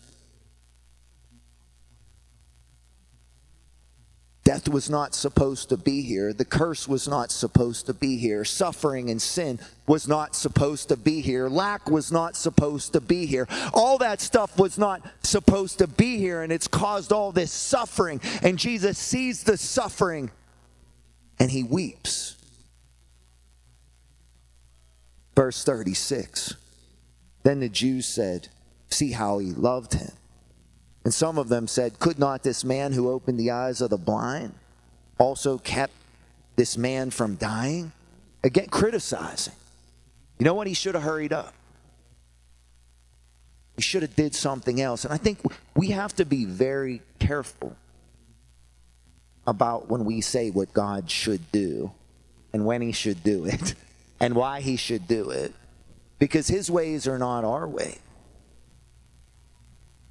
[4.42, 6.32] Death was not supposed to be here.
[6.32, 8.44] The curse was not supposed to be here.
[8.44, 11.48] Suffering and sin was not supposed to be here.
[11.48, 13.46] Lack was not supposed to be here.
[13.72, 18.20] All that stuff was not supposed to be here, and it's caused all this suffering.
[18.42, 20.32] And Jesus sees the suffering
[21.38, 22.36] and he weeps.
[25.36, 26.56] Verse 36
[27.42, 28.48] Then the Jews said,
[28.88, 30.12] See how he loved him.
[31.04, 33.96] And some of them said, Could not this man who opened the eyes of the
[33.96, 34.54] blind
[35.18, 35.92] also kept
[36.56, 37.92] this man from dying?
[38.42, 39.54] Again, criticizing.
[40.38, 40.66] You know what?
[40.66, 41.54] He should have hurried up.
[43.76, 45.04] He should have did something else.
[45.04, 45.40] And I think
[45.74, 47.76] we have to be very careful
[49.46, 51.92] about when we say what God should do
[52.52, 53.74] and when he should do it
[54.20, 55.54] and why he should do it
[56.20, 57.98] because his ways are not our way.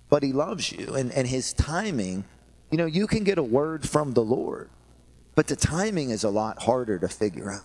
[0.09, 2.25] But he loves you and, and his timing
[2.71, 4.69] you know you can get a word from the lord
[5.35, 7.63] but the timing is a lot harder to figure out.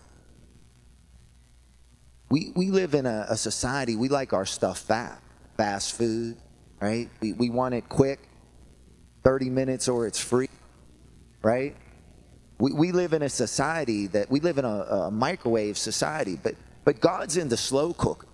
[2.31, 5.21] We, we live in a, a society we like our stuff fast
[5.57, 6.37] fast food
[6.81, 7.09] right?
[7.21, 8.29] We, we want it quick
[9.23, 10.51] 30 minutes or it's free
[11.43, 11.75] right?
[12.59, 16.55] We, we live in a society that we live in a, a microwave society but
[16.85, 18.27] but god's in the slow cooker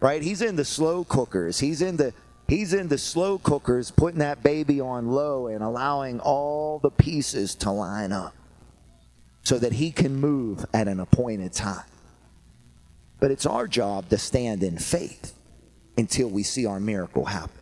[0.00, 2.12] right he's in the slow cookers he's in the
[2.50, 7.54] He's in the slow cookers, putting that baby on low and allowing all the pieces
[7.54, 8.34] to line up
[9.44, 11.84] so that he can move at an appointed time.
[13.20, 15.32] But it's our job to stand in faith
[15.96, 17.54] until we see our miracle happen.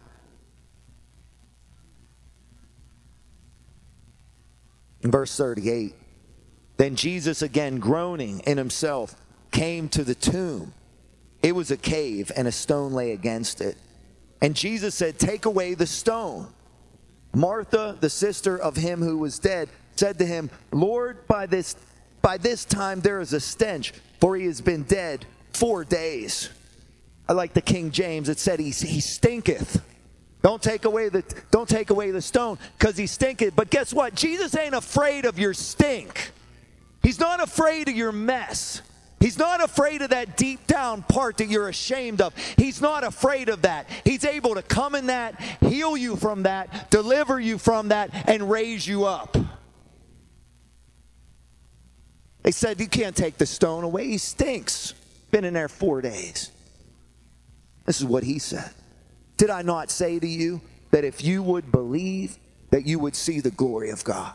[5.03, 5.95] Verse 38,
[6.79, 9.15] then Jesus, again groaning in himself,
[9.51, 10.73] came to the tomb.
[11.43, 13.77] It was a cave, and a stone lay against it.
[14.41, 16.49] And Jesus said, Take away the stone.
[17.35, 21.77] Martha, the sister of him who was dead, said to him, Lord, by this
[22.23, 26.51] by this time there is a stench, for he has been dead four days.
[27.29, 29.83] I like the King James, it said he, he stinketh.
[30.43, 33.55] Don't take away the don't take away the stone, because he stinketh.
[33.55, 34.15] But guess what?
[34.15, 36.33] Jesus ain't afraid of your stink.
[37.03, 38.83] He's not afraid of your mess.
[39.21, 42.35] He's not afraid of that deep down part that you're ashamed of.
[42.57, 43.89] He's not afraid of that.
[44.05, 48.49] He's able to come in that, heal you from that, deliver you from that, and
[48.49, 49.37] raise you up.
[52.43, 54.07] They said, You can't take the stone away.
[54.07, 54.95] He stinks.
[55.31, 56.51] Been in there four days.
[57.85, 58.71] This is what he said.
[59.37, 60.61] Did I not say to you
[60.91, 62.39] that if you would believe,
[62.71, 64.35] that you would see the glory of God?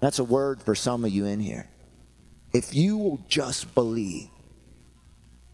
[0.00, 1.68] That's a word for some of you in here.
[2.52, 4.28] If you will just believe,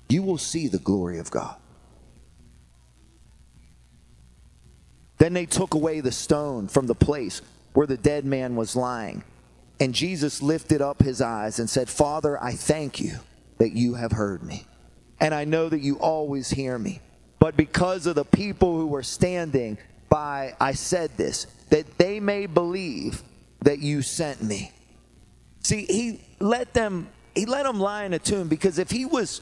[0.09, 1.57] you will see the glory of God.
[5.19, 7.41] Then they took away the stone from the place
[7.73, 9.25] where the dead man was lying.
[9.81, 13.19] And Jesus lifted up his eyes and said, Father, I thank you
[13.59, 14.67] that you have heard me.
[15.21, 17.01] And I know that you always hear me.
[17.39, 19.79] But because of the people who were standing
[20.09, 23.23] by, I said this, that they may believe
[23.63, 24.73] that you sent me.
[25.65, 29.41] See, he let them he let them lie in a tomb because if he was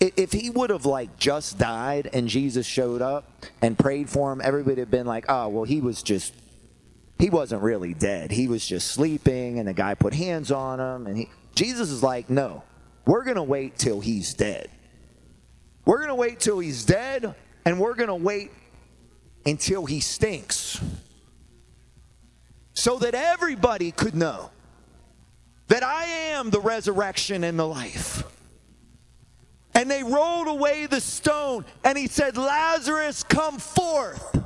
[0.00, 3.30] if he would have like just died and Jesus showed up
[3.62, 6.34] and prayed for him, everybody have been like, oh well he was just
[7.20, 8.32] he wasn't really dead.
[8.32, 12.02] He was just sleeping and the guy put hands on him and he Jesus is
[12.02, 12.64] like, no,
[13.06, 14.68] we're gonna wait till he's dead.
[15.84, 17.32] We're gonna wait till he's dead
[17.64, 18.50] and we're gonna wait
[19.46, 20.80] until he stinks.
[22.74, 24.50] So that everybody could know
[25.70, 28.24] that I am the resurrection and the life.
[29.72, 34.36] And they rolled away the stone, and he said, Lazarus, come forth.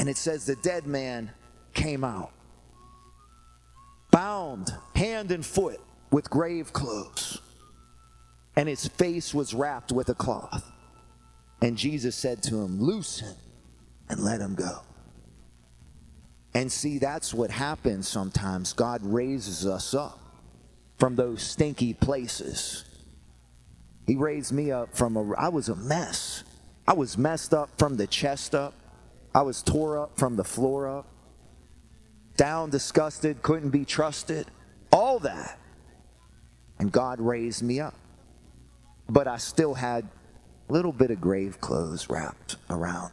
[0.00, 1.30] And it says, the dead man
[1.74, 2.32] came out,
[4.10, 5.80] bound hand and foot
[6.10, 7.42] with grave clothes,
[8.56, 10.72] and his face was wrapped with a cloth.
[11.60, 13.34] And Jesus said to him, Loose him
[14.08, 14.80] and let him go.
[16.54, 18.72] And see, that's what happens sometimes.
[18.72, 20.20] God raises us up
[20.98, 22.84] from those stinky places
[24.06, 26.44] He raised me up from a, I was a mess.
[26.86, 28.74] I was messed up from the chest up.
[29.34, 31.06] I was tore up from the floor up.
[32.36, 34.46] Down, disgusted, couldn't be trusted.
[34.92, 35.58] All that.
[36.78, 37.94] And God raised me up.
[39.08, 40.08] But I still had
[40.68, 43.12] a little bit of grave clothes wrapped around.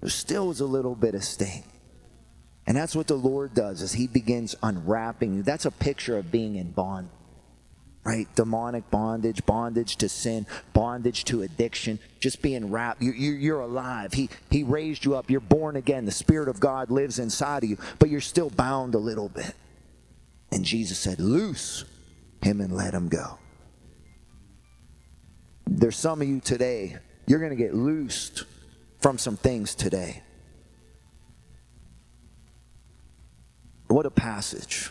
[0.00, 1.64] There still was a little bit of sting.
[2.66, 5.42] And that's what the Lord does as he begins unwrapping you.
[5.42, 7.08] That's a picture of being in bond
[8.04, 8.28] right?
[8.34, 13.02] Demonic bondage, bondage to sin, bondage to addiction, just being wrapped.
[13.02, 14.12] You, you, you're alive.
[14.12, 15.30] He, he raised you up.
[15.30, 16.04] You're born again.
[16.04, 19.54] The Spirit of God lives inside of you, but you're still bound a little bit.
[20.52, 21.84] And Jesus said, Loose
[22.42, 23.38] him and let him go.
[25.66, 28.44] There's some of you today, you're going to get loosed
[29.00, 30.22] from some things today.
[33.88, 34.90] What a passage.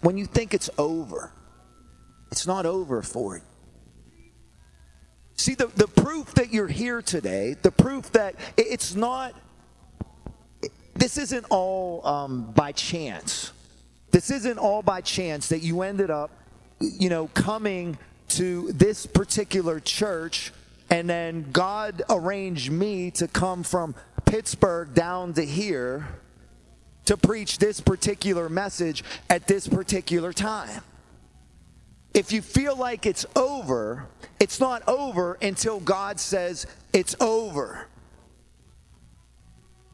[0.00, 1.32] When you think it's over,
[2.30, 3.42] it's not over for you.
[5.36, 9.34] See, the, the proof that you're here today, the proof that it's not,
[10.94, 13.52] this isn't all um, by chance.
[14.10, 16.30] This isn't all by chance that you ended up,
[16.80, 17.98] you know, coming
[18.28, 20.52] to this particular church
[20.90, 23.94] and then God arranged me to come from
[24.24, 26.06] Pittsburgh down to here
[27.06, 30.82] to preach this particular message at this particular time
[32.14, 34.06] if you feel like it's over,
[34.38, 37.86] it's not over until God says it's over.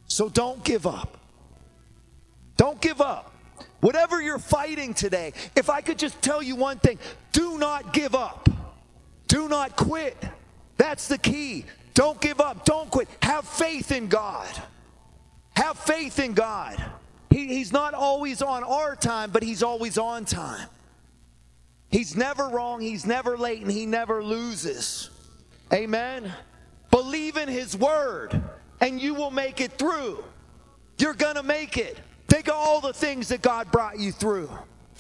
[0.07, 1.17] So don't give up.
[2.59, 3.35] Don't give up.
[3.81, 6.99] Whatever you're fighting today, if I could just tell you one thing
[7.33, 8.49] do not give up.
[9.27, 10.17] Do not quit.
[10.77, 11.65] That's the key.
[11.95, 12.65] Don't give up.
[12.67, 13.09] Don't quit.
[13.23, 14.49] Have faith in God.
[15.61, 16.83] Have faith in God.
[17.29, 20.67] He, he's not always on our time, but He's always on time.
[21.91, 25.11] He's never wrong, he's never late, and he never loses.
[25.73, 26.33] Amen.
[26.91, 28.41] Believe in his word,
[28.81, 30.23] and you will make it through.
[30.99, 31.99] You're going to make it.
[32.29, 34.49] Think of all the things that God brought you through.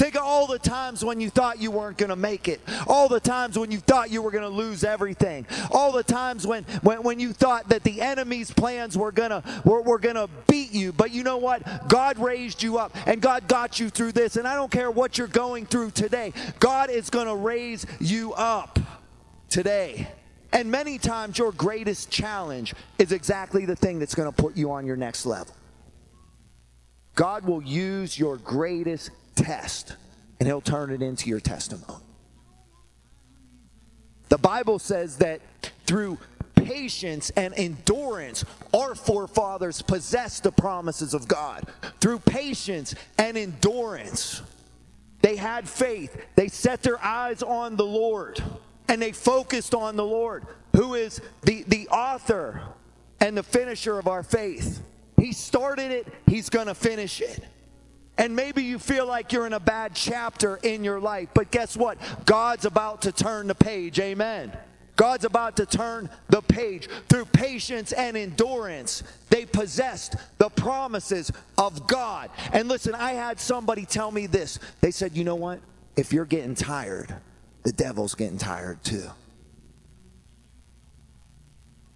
[0.01, 2.63] Think of all the times when you thought you weren't going to make it.
[2.87, 5.47] All the times when you thought you were going to lose everything.
[5.71, 9.43] All the times when, when, when you thought that the enemy's plans were going to
[9.63, 10.91] were, were going to beat you.
[10.91, 11.87] But you know what?
[11.87, 14.37] God raised you up and God got you through this.
[14.37, 16.33] And I don't care what you're going through today.
[16.59, 18.79] God is going to raise you up
[19.51, 20.09] today.
[20.51, 24.73] And many times your greatest challenge is exactly the thing that's going to put you
[24.73, 25.55] on your next level.
[27.17, 29.11] God will use your greatest
[29.43, 29.97] test
[30.39, 32.03] and he'll turn it into your testimony.
[34.29, 35.41] The Bible says that
[35.87, 36.19] through
[36.55, 41.67] patience and endurance, our forefathers possessed the promises of God.
[42.01, 44.43] Through patience and endurance,
[45.21, 46.17] they had faith.
[46.37, 48.43] They set their eyes on the Lord
[48.89, 52.63] and they focused on the Lord, who is the, the author
[53.21, 54.81] and the finisher of our faith.
[55.19, 57.45] He started it, He's going to finish it.
[58.21, 61.75] And maybe you feel like you're in a bad chapter in your life, but guess
[61.75, 61.97] what?
[62.27, 63.99] God's about to turn the page.
[63.99, 64.53] Amen.
[64.95, 69.03] God's about to turn the page through patience and endurance.
[69.31, 72.29] They possessed the promises of God.
[72.53, 74.59] And listen, I had somebody tell me this.
[74.83, 75.61] They said, you know what?
[75.97, 77.17] If you're getting tired,
[77.63, 79.09] the devil's getting tired too.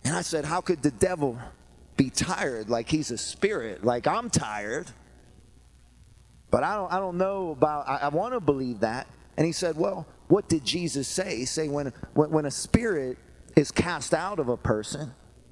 [0.05, 1.39] And I said, how could the devil
[1.99, 3.85] be tired like he's a spirit?
[3.85, 4.87] Like I'm tired.
[6.55, 9.09] But I don't, I don't know about, I, I want to believe that.
[9.37, 11.39] And he said, Well, what did Jesus say?
[11.39, 13.19] He said, when, when, when a spirit
[13.57, 15.11] is cast out of a person,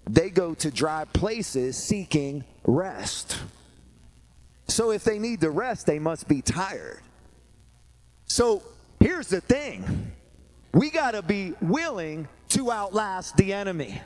[0.08, 3.36] they go to dry places seeking rest.
[4.68, 7.00] So if they need to rest, they must be tired.
[8.26, 8.62] So
[9.00, 10.12] here's the thing
[10.72, 14.00] we got to be willing to outlast the enemy.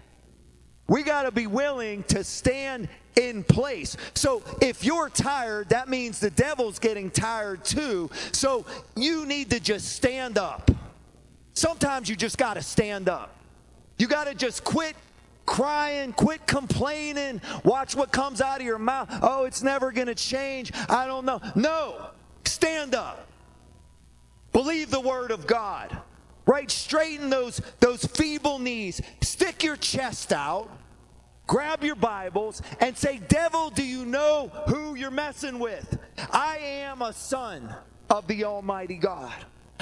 [0.88, 3.96] We got to be willing to stand in place.
[4.14, 8.10] So if you're tired, that means the devil's getting tired too.
[8.32, 8.64] So
[8.94, 10.70] you need to just stand up.
[11.54, 13.34] Sometimes you just got to stand up.
[13.98, 14.94] You got to just quit
[15.46, 19.08] crying, quit complaining, watch what comes out of your mouth.
[19.22, 20.72] Oh, it's never going to change.
[20.88, 21.40] I don't know.
[21.54, 22.10] No,
[22.44, 23.26] stand up.
[24.52, 25.96] Believe the word of God
[26.46, 26.70] right?
[26.70, 29.02] Straighten those, those feeble knees.
[29.20, 30.70] Stick your chest out.
[31.46, 35.98] Grab your Bibles and say, Devil, do you know who you're messing with?
[36.32, 37.72] I am a son
[38.10, 39.32] of the Almighty God.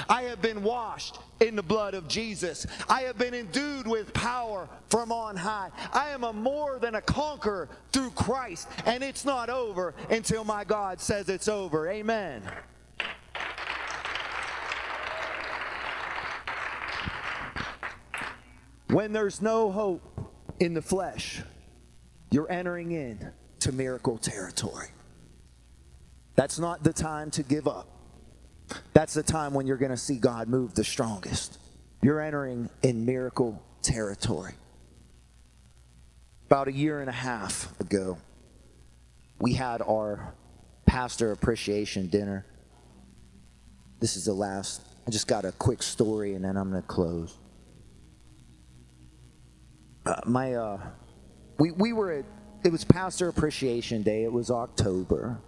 [0.07, 2.67] I have been washed in the blood of Jesus.
[2.87, 5.71] I have been endued with power from on high.
[5.91, 10.63] I am a more than a conqueror through Christ, and it's not over until my
[10.63, 11.89] God says it's over.
[11.89, 12.43] Amen.
[18.89, 21.41] When there's no hope in the flesh,
[22.35, 23.31] you're entering in
[23.61, 24.89] to miracle territory.
[26.35, 27.87] That's not the time to give up.
[28.91, 31.57] That's the time when you're going to see God move the strongest.
[32.01, 34.51] You're entering in miracle territory.
[36.47, 38.17] About a year and a half ago,
[39.39, 40.33] we had our
[40.85, 42.45] pastor appreciation dinner.
[44.01, 44.81] This is the last.
[45.07, 47.37] I just got a quick story and then I'm going to close.
[50.05, 50.81] Uh, my, uh,
[51.57, 52.25] we, we were at,
[52.63, 54.23] it was Pastor Appreciation Day.
[54.23, 55.39] It was October.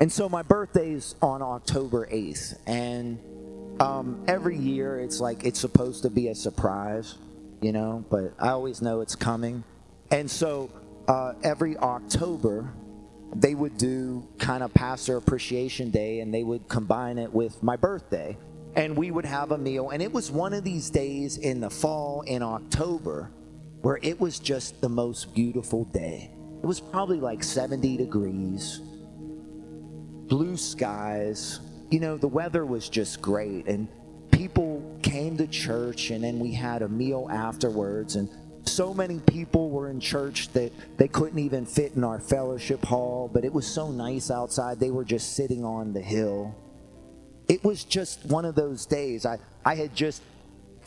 [0.00, 2.58] And so my birthday's on October 8th.
[2.66, 3.18] And
[3.80, 7.16] um, every year it's like it's supposed to be a surprise,
[7.60, 9.64] you know, but I always know it's coming.
[10.10, 10.70] And so
[11.06, 12.72] uh, every October,
[13.34, 17.76] they would do kind of Pastor Appreciation Day and they would combine it with my
[17.76, 18.36] birthday.
[18.74, 19.90] And we would have a meal.
[19.90, 23.30] And it was one of these days in the fall in October
[23.82, 26.30] where it was just the most beautiful day.
[26.62, 28.80] It was probably like 70 degrees,
[30.28, 31.60] blue skies.
[31.90, 33.66] You know, the weather was just great.
[33.66, 33.88] And
[34.32, 38.16] people came to church, and then we had a meal afterwards.
[38.16, 38.28] And
[38.64, 43.30] so many people were in church that they couldn't even fit in our fellowship hall,
[43.32, 44.80] but it was so nice outside.
[44.80, 46.54] They were just sitting on the hill.
[47.48, 49.24] It was just one of those days.
[49.24, 50.22] I, I had just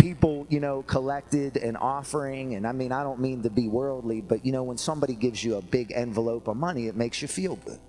[0.01, 2.55] people, you know, collected an offering.
[2.55, 5.43] And I mean, I don't mean to be worldly, but you know, when somebody gives
[5.43, 7.79] you a big envelope of money, it makes you feel good.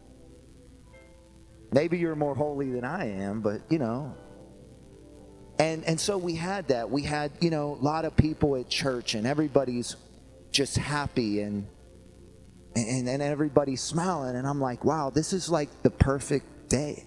[1.72, 4.14] Maybe you're more holy than I am, but you know.
[5.58, 6.90] And and so we had that.
[6.90, 9.96] We had, you know, a lot of people at church and everybody's
[10.50, 11.66] just happy and
[12.76, 17.04] and, and everybody's smiling and I'm like, wow, this is like the perfect day.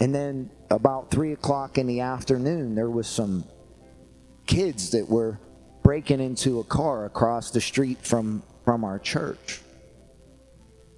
[0.00, 3.44] And then about three o'clock in the afternoon, there was some
[4.46, 5.38] kids that were
[5.82, 9.60] breaking into a car across the street from from our church.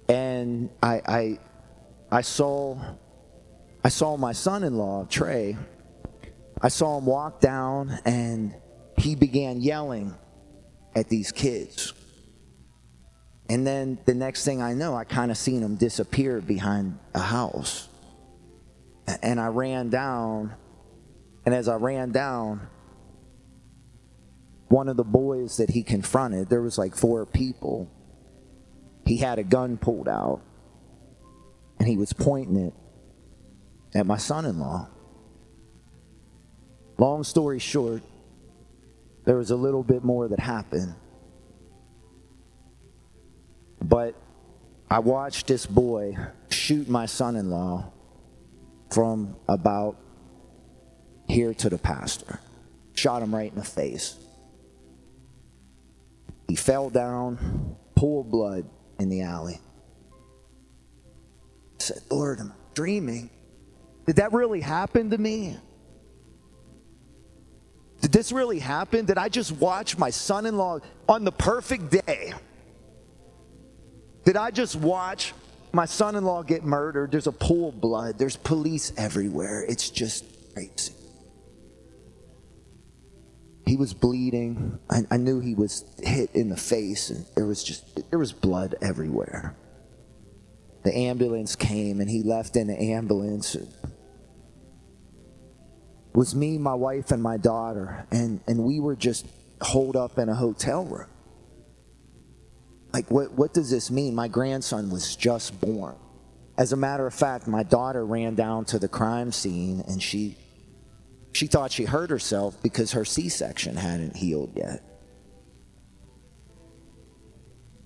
[0.09, 1.39] And I I
[2.11, 2.77] I saw
[3.83, 5.57] I saw my son-in-law, Trey.
[6.61, 8.55] I saw him walk down and
[8.97, 10.15] he began yelling
[10.95, 11.93] at these kids.
[13.49, 17.19] And then the next thing I know, I kind of seen him disappear behind a
[17.19, 17.86] house.
[19.21, 20.53] And I ran down,
[21.45, 22.67] and as I ran down,
[24.69, 27.89] one of the boys that he confronted, there was like four people.
[29.05, 30.41] He had a gun pulled out
[31.79, 32.73] and he was pointing it
[33.95, 34.89] at my son in law.
[36.97, 38.01] Long story short,
[39.25, 40.95] there was a little bit more that happened.
[43.81, 44.15] But
[44.89, 46.17] I watched this boy
[46.49, 47.91] shoot my son in law
[48.91, 49.97] from about
[51.27, 52.39] here to the pastor.
[52.93, 54.17] Shot him right in the face.
[56.47, 58.65] He fell down, pool of blood
[58.99, 59.59] in the alley
[61.79, 63.29] I said, Lord, I'm dreaming.
[64.05, 65.57] Did that really happen to me?
[68.01, 69.05] Did this really happen?
[69.05, 72.33] Did I just watch my son in law on the perfect day?
[74.23, 75.33] Did I just watch
[75.73, 77.11] my son in law get murdered?
[77.11, 79.65] There's a pool of blood, there's police everywhere.
[79.67, 80.93] It's just crazy.
[83.65, 84.79] He was bleeding.
[84.89, 88.31] I, I knew he was hit in the face, and there was just there was
[88.31, 89.55] blood everywhere
[90.87, 93.55] the ambulance came and he left in the ambulance.
[93.55, 93.67] It
[96.13, 99.25] was me, my wife, and my daughter, and, and we were just
[99.61, 101.09] holed up in a hotel room.
[102.93, 104.15] Like, what, what does this mean?
[104.15, 105.95] My grandson was just born.
[106.57, 110.37] As a matter of fact, my daughter ran down to the crime scene and she
[111.33, 114.81] she thought she hurt herself because her C-section hadn't healed yet.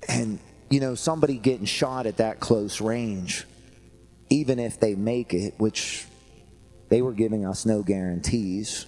[0.08, 0.40] And
[0.70, 3.46] you know, somebody getting shot at that close range,
[4.30, 6.06] even if they make it, which
[6.88, 8.86] they were giving us no guarantees.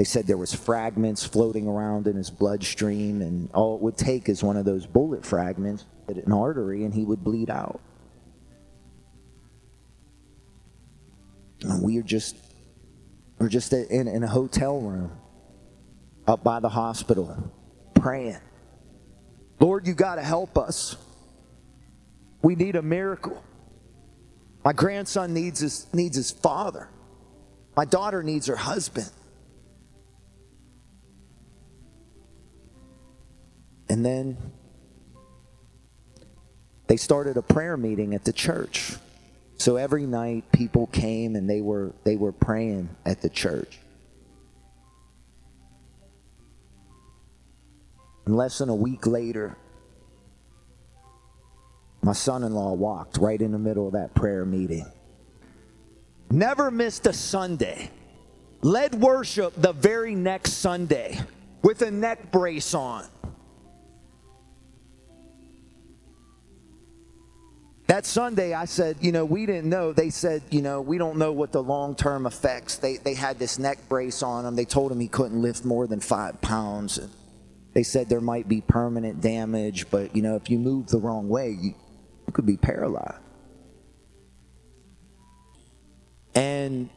[0.00, 4.30] They said there was fragments floating around in his bloodstream, and all it would take
[4.30, 7.82] is one of those bullet fragments at an artery, and he would bleed out.
[11.60, 12.34] And we are just
[13.38, 15.12] we're just in, in a hotel room
[16.26, 17.52] up by the hospital
[17.94, 18.40] praying
[19.58, 20.96] Lord, you got to help us.
[22.40, 23.44] We need a miracle.
[24.64, 26.88] My grandson needs his, needs his father.
[27.76, 29.10] My daughter needs her husband.
[33.90, 34.36] And then
[36.86, 38.94] they started a prayer meeting at the church.
[39.58, 43.80] So every night people came and they were they were praying at the church.
[48.26, 49.56] And less than a week later,
[52.00, 54.86] my son in law walked right in the middle of that prayer meeting.
[56.30, 57.90] Never missed a Sunday.
[58.62, 61.18] Led worship the very next Sunday
[61.62, 63.04] with a neck brace on.
[67.90, 69.92] That Sunday, I said, you know, we didn't know.
[69.92, 72.76] They said, you know, we don't know what the long term effects.
[72.76, 74.54] They, they had this neck brace on him.
[74.54, 76.98] They told him he couldn't lift more than five pounds.
[76.98, 77.10] And
[77.74, 81.28] they said there might be permanent damage, but, you know, if you move the wrong
[81.28, 81.74] way, you,
[82.28, 83.18] you could be paralyzed.
[86.36, 86.90] And,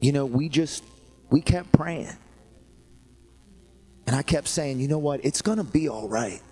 [0.00, 0.82] you know, we just,
[1.30, 2.10] we kept praying.
[4.08, 5.24] And I kept saying, you know what?
[5.24, 6.42] It's going to be all right.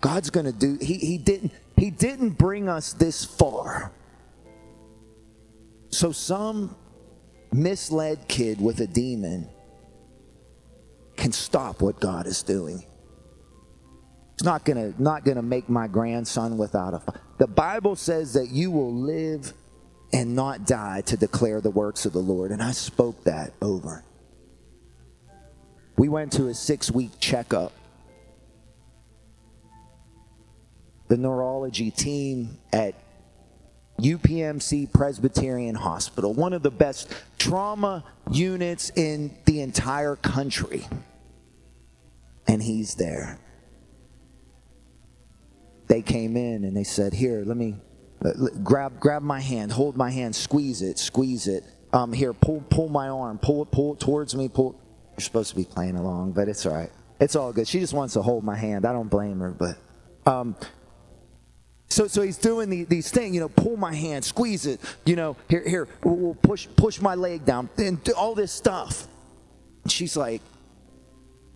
[0.00, 3.92] God's going to do he he didn't he didn't bring us this far.
[5.90, 6.76] So some
[7.52, 9.48] misled kid with a demon
[11.16, 12.84] can stop what God is doing.
[14.34, 17.02] It's not going to not going to make my grandson without a
[17.38, 19.52] The Bible says that you will live
[20.12, 24.02] and not die to declare the works of the Lord and I spoke that over.
[25.98, 27.72] We went to a 6-week checkup
[31.10, 32.94] the neurology team at
[33.98, 40.86] UPMC Presbyterian Hospital, one of the best trauma units in the entire country.
[42.46, 43.38] And he's there.
[45.88, 47.74] They came in and they said, Here, let me
[48.24, 48.30] uh,
[48.62, 51.64] grab, grab my hand, hold my hand, squeeze it, squeeze it.
[51.92, 54.48] Um, here, pull, pull my arm, pull it, pull it towards me.
[54.48, 54.80] Pull.
[55.14, 56.90] You're supposed to be playing along, but it's all right.
[57.18, 57.66] It's all good.
[57.66, 58.86] She just wants to hold my hand.
[58.86, 59.76] I don't blame her, but
[60.24, 60.54] um,
[61.90, 65.16] so, so he's doing the, these things, you know, pull my hand, squeeze it, you
[65.16, 69.08] know, here, here, we'll push, push my leg down, and all this stuff.
[69.82, 70.40] And she's like,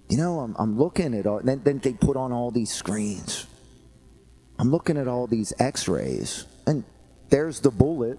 [0.09, 3.47] you know, I'm, I'm looking at all, then, then they put on all these screens.
[4.59, 6.82] I'm looking at all these x-rays, and
[7.28, 8.18] there's the bullet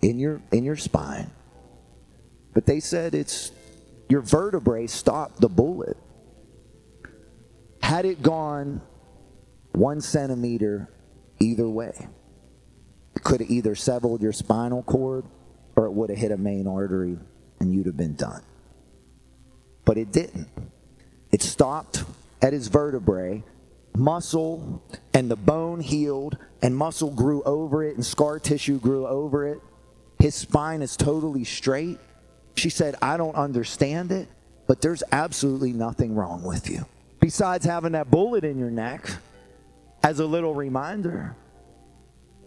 [0.00, 1.30] in your, in your spine.
[2.54, 3.50] But they said it's,
[4.08, 5.96] your vertebrae stopped the bullet.
[7.82, 8.82] Had it gone
[9.72, 10.88] one centimeter
[11.40, 12.08] either way.
[13.14, 15.24] It could have either severed your spinal cord
[15.76, 17.18] or it would have hit a main artery
[17.60, 18.42] and you'd have been done.
[19.84, 20.48] But it didn't.
[21.32, 22.04] It stopped
[22.40, 23.42] at his vertebrae,
[23.96, 24.82] muscle
[25.12, 29.60] and the bone healed, and muscle grew over it, and scar tissue grew over it.
[30.18, 31.98] His spine is totally straight.
[32.54, 34.28] She said, I don't understand it,
[34.66, 36.86] but there's absolutely nothing wrong with you.
[37.20, 39.08] Besides having that bullet in your neck,
[40.02, 41.36] as a little reminder.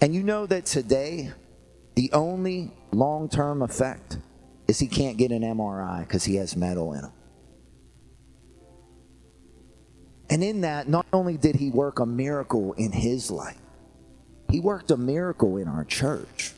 [0.01, 1.31] And you know that today,
[1.95, 4.17] the only long term effect
[4.67, 7.11] is he can't get an MRI because he has metal in him.
[10.29, 13.57] And in that, not only did he work a miracle in his life,
[14.49, 16.53] he worked a miracle in our church.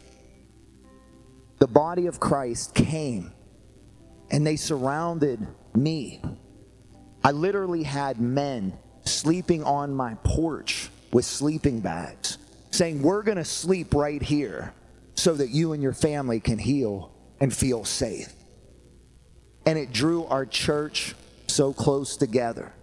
[1.58, 3.32] The body of Christ came
[4.30, 6.22] and they surrounded me.
[7.24, 12.38] I literally had men sleeping on my porch with sleeping bags,
[12.72, 14.74] saying, We're going to sleep right here
[15.16, 18.34] so that you and your family can heal and feel safe.
[19.66, 21.16] And it drew our church
[21.48, 22.74] so close together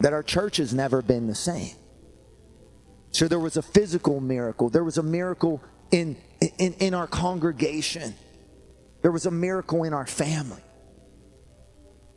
[0.00, 1.74] that our church has never been the same.
[3.12, 6.16] So there was a physical miracle, there was a miracle in,
[6.58, 8.14] in, in our congregation,
[9.02, 10.63] there was a miracle in our family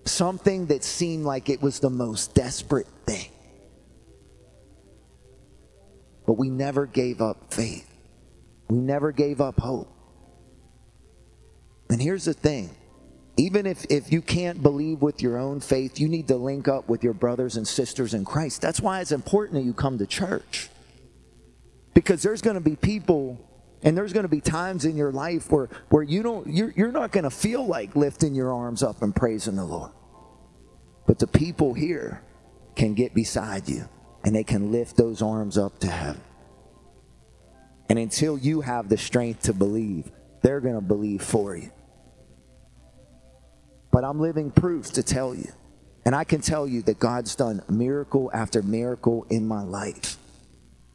[0.08, 3.30] something that seemed like it was the most desperate thing.
[6.26, 7.90] But we never gave up faith.
[8.68, 9.92] We never gave up hope.
[11.90, 12.70] And here's the thing
[13.38, 16.90] even if, if you can't believe with your own faith, you need to link up
[16.90, 18.62] with your brothers and sisters in Christ.
[18.62, 20.70] That's why it's important that you come to church.
[21.94, 23.40] Because there's going to be people
[23.84, 26.92] and there's going to be times in your life where, where you don't, you're, you're
[26.92, 29.92] not going to feel like lifting your arms up and praising the Lord.
[31.08, 32.22] But the people here
[32.76, 33.90] can get beside you
[34.24, 36.22] and they can lift those arms up to heaven.
[37.90, 40.12] And until you have the strength to believe,
[40.44, 41.72] they're going to believe for you.
[43.92, 45.52] But I'm living proof to tell you.
[46.06, 50.18] And I can tell you that God's done miracle after miracle in my life.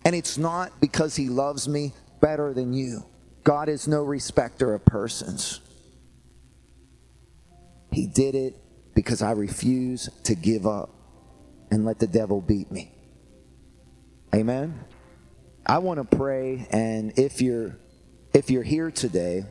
[0.04, 3.04] And it's not because He loves me better than you.
[3.44, 5.60] God is no respecter of persons.
[7.90, 8.61] He did it
[8.95, 10.90] because I refuse to give up
[11.70, 12.93] and let the devil beat me.
[14.34, 14.78] Amen.
[15.64, 17.76] I want to pray and if you're
[18.34, 19.45] if you're here today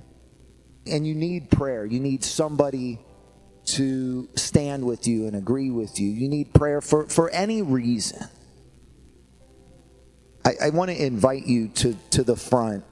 [0.86, 3.00] and you need prayer, you need somebody
[3.64, 8.28] to stand with you and agree with you, you need prayer for, for any reason,
[10.44, 12.84] I, I want to invite you to, to the front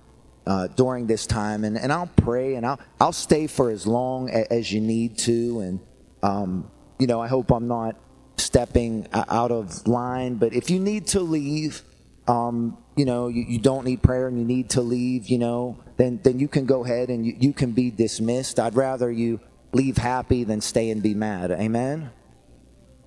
[0.45, 4.29] uh, during this time, and, and I'll pray and I'll, I'll stay for as long
[4.29, 5.59] as, you need to.
[5.59, 5.79] And,
[6.23, 7.95] um, you know, I hope I'm not
[8.37, 11.81] stepping out of line, but if you need to leave,
[12.27, 15.77] um, you know, you, you, don't need prayer and you need to leave, you know,
[15.97, 18.59] then, then you can go ahead and you, you can be dismissed.
[18.59, 19.39] I'd rather you
[19.71, 21.51] leave happy than stay and be mad.
[21.51, 22.11] Amen?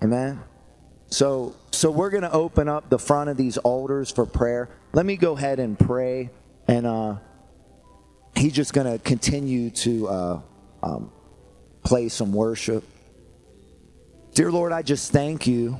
[0.03, 0.41] Amen?
[1.07, 4.69] So, so we're going to open up the front of these altars for prayer.
[4.93, 6.31] Let me go ahead and pray,
[6.67, 7.17] and uh,
[8.35, 10.41] he's just going to continue to uh,
[10.81, 11.11] um,
[11.83, 12.83] play some worship.
[14.33, 15.77] Dear Lord, I just thank you.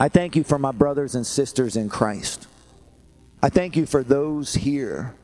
[0.00, 2.46] I thank you for my brothers and sisters in Christ.
[3.42, 5.14] I thank you for those here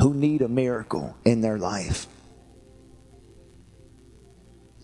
[0.00, 2.06] who need a miracle in their life.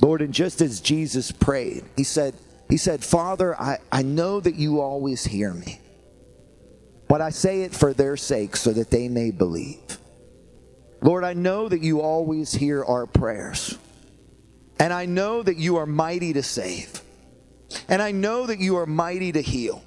[0.03, 2.35] Lord, and just as Jesus prayed, he said,
[2.69, 5.81] he said, Father, I, I know that you always hear me,
[7.09, 9.99] but I say it for their sake so that they may believe.
[11.03, 13.79] Lord, I know that you always hear our prayers,
[14.81, 17.01] and I know that you are mighty to save,
[17.89, 19.85] and I know that you are mighty to heal.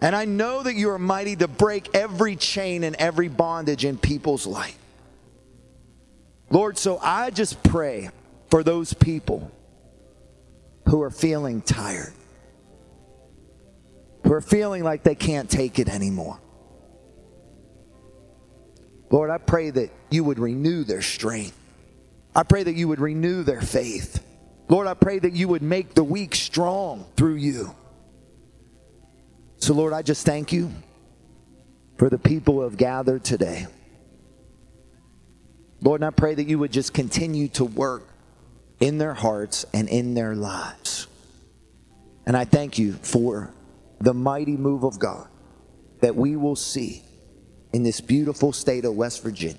[0.00, 3.98] And I know that you are mighty to break every chain and every bondage in
[3.98, 4.78] people's life.
[6.50, 8.10] Lord, so I just pray
[8.48, 9.50] for those people
[10.86, 12.12] who are feeling tired,
[14.22, 16.38] who are feeling like they can't take it anymore.
[19.10, 21.57] Lord, I pray that you would renew their strength.
[22.38, 24.22] I pray that you would renew their faith.
[24.68, 27.74] Lord, I pray that you would make the weak strong through you.
[29.56, 30.70] So, Lord, I just thank you
[31.96, 33.66] for the people who have gathered today.
[35.80, 38.06] Lord, and I pray that you would just continue to work
[38.78, 41.08] in their hearts and in their lives.
[42.24, 43.52] And I thank you for
[44.00, 45.26] the mighty move of God
[46.02, 47.02] that we will see
[47.72, 49.58] in this beautiful state of West Virginia.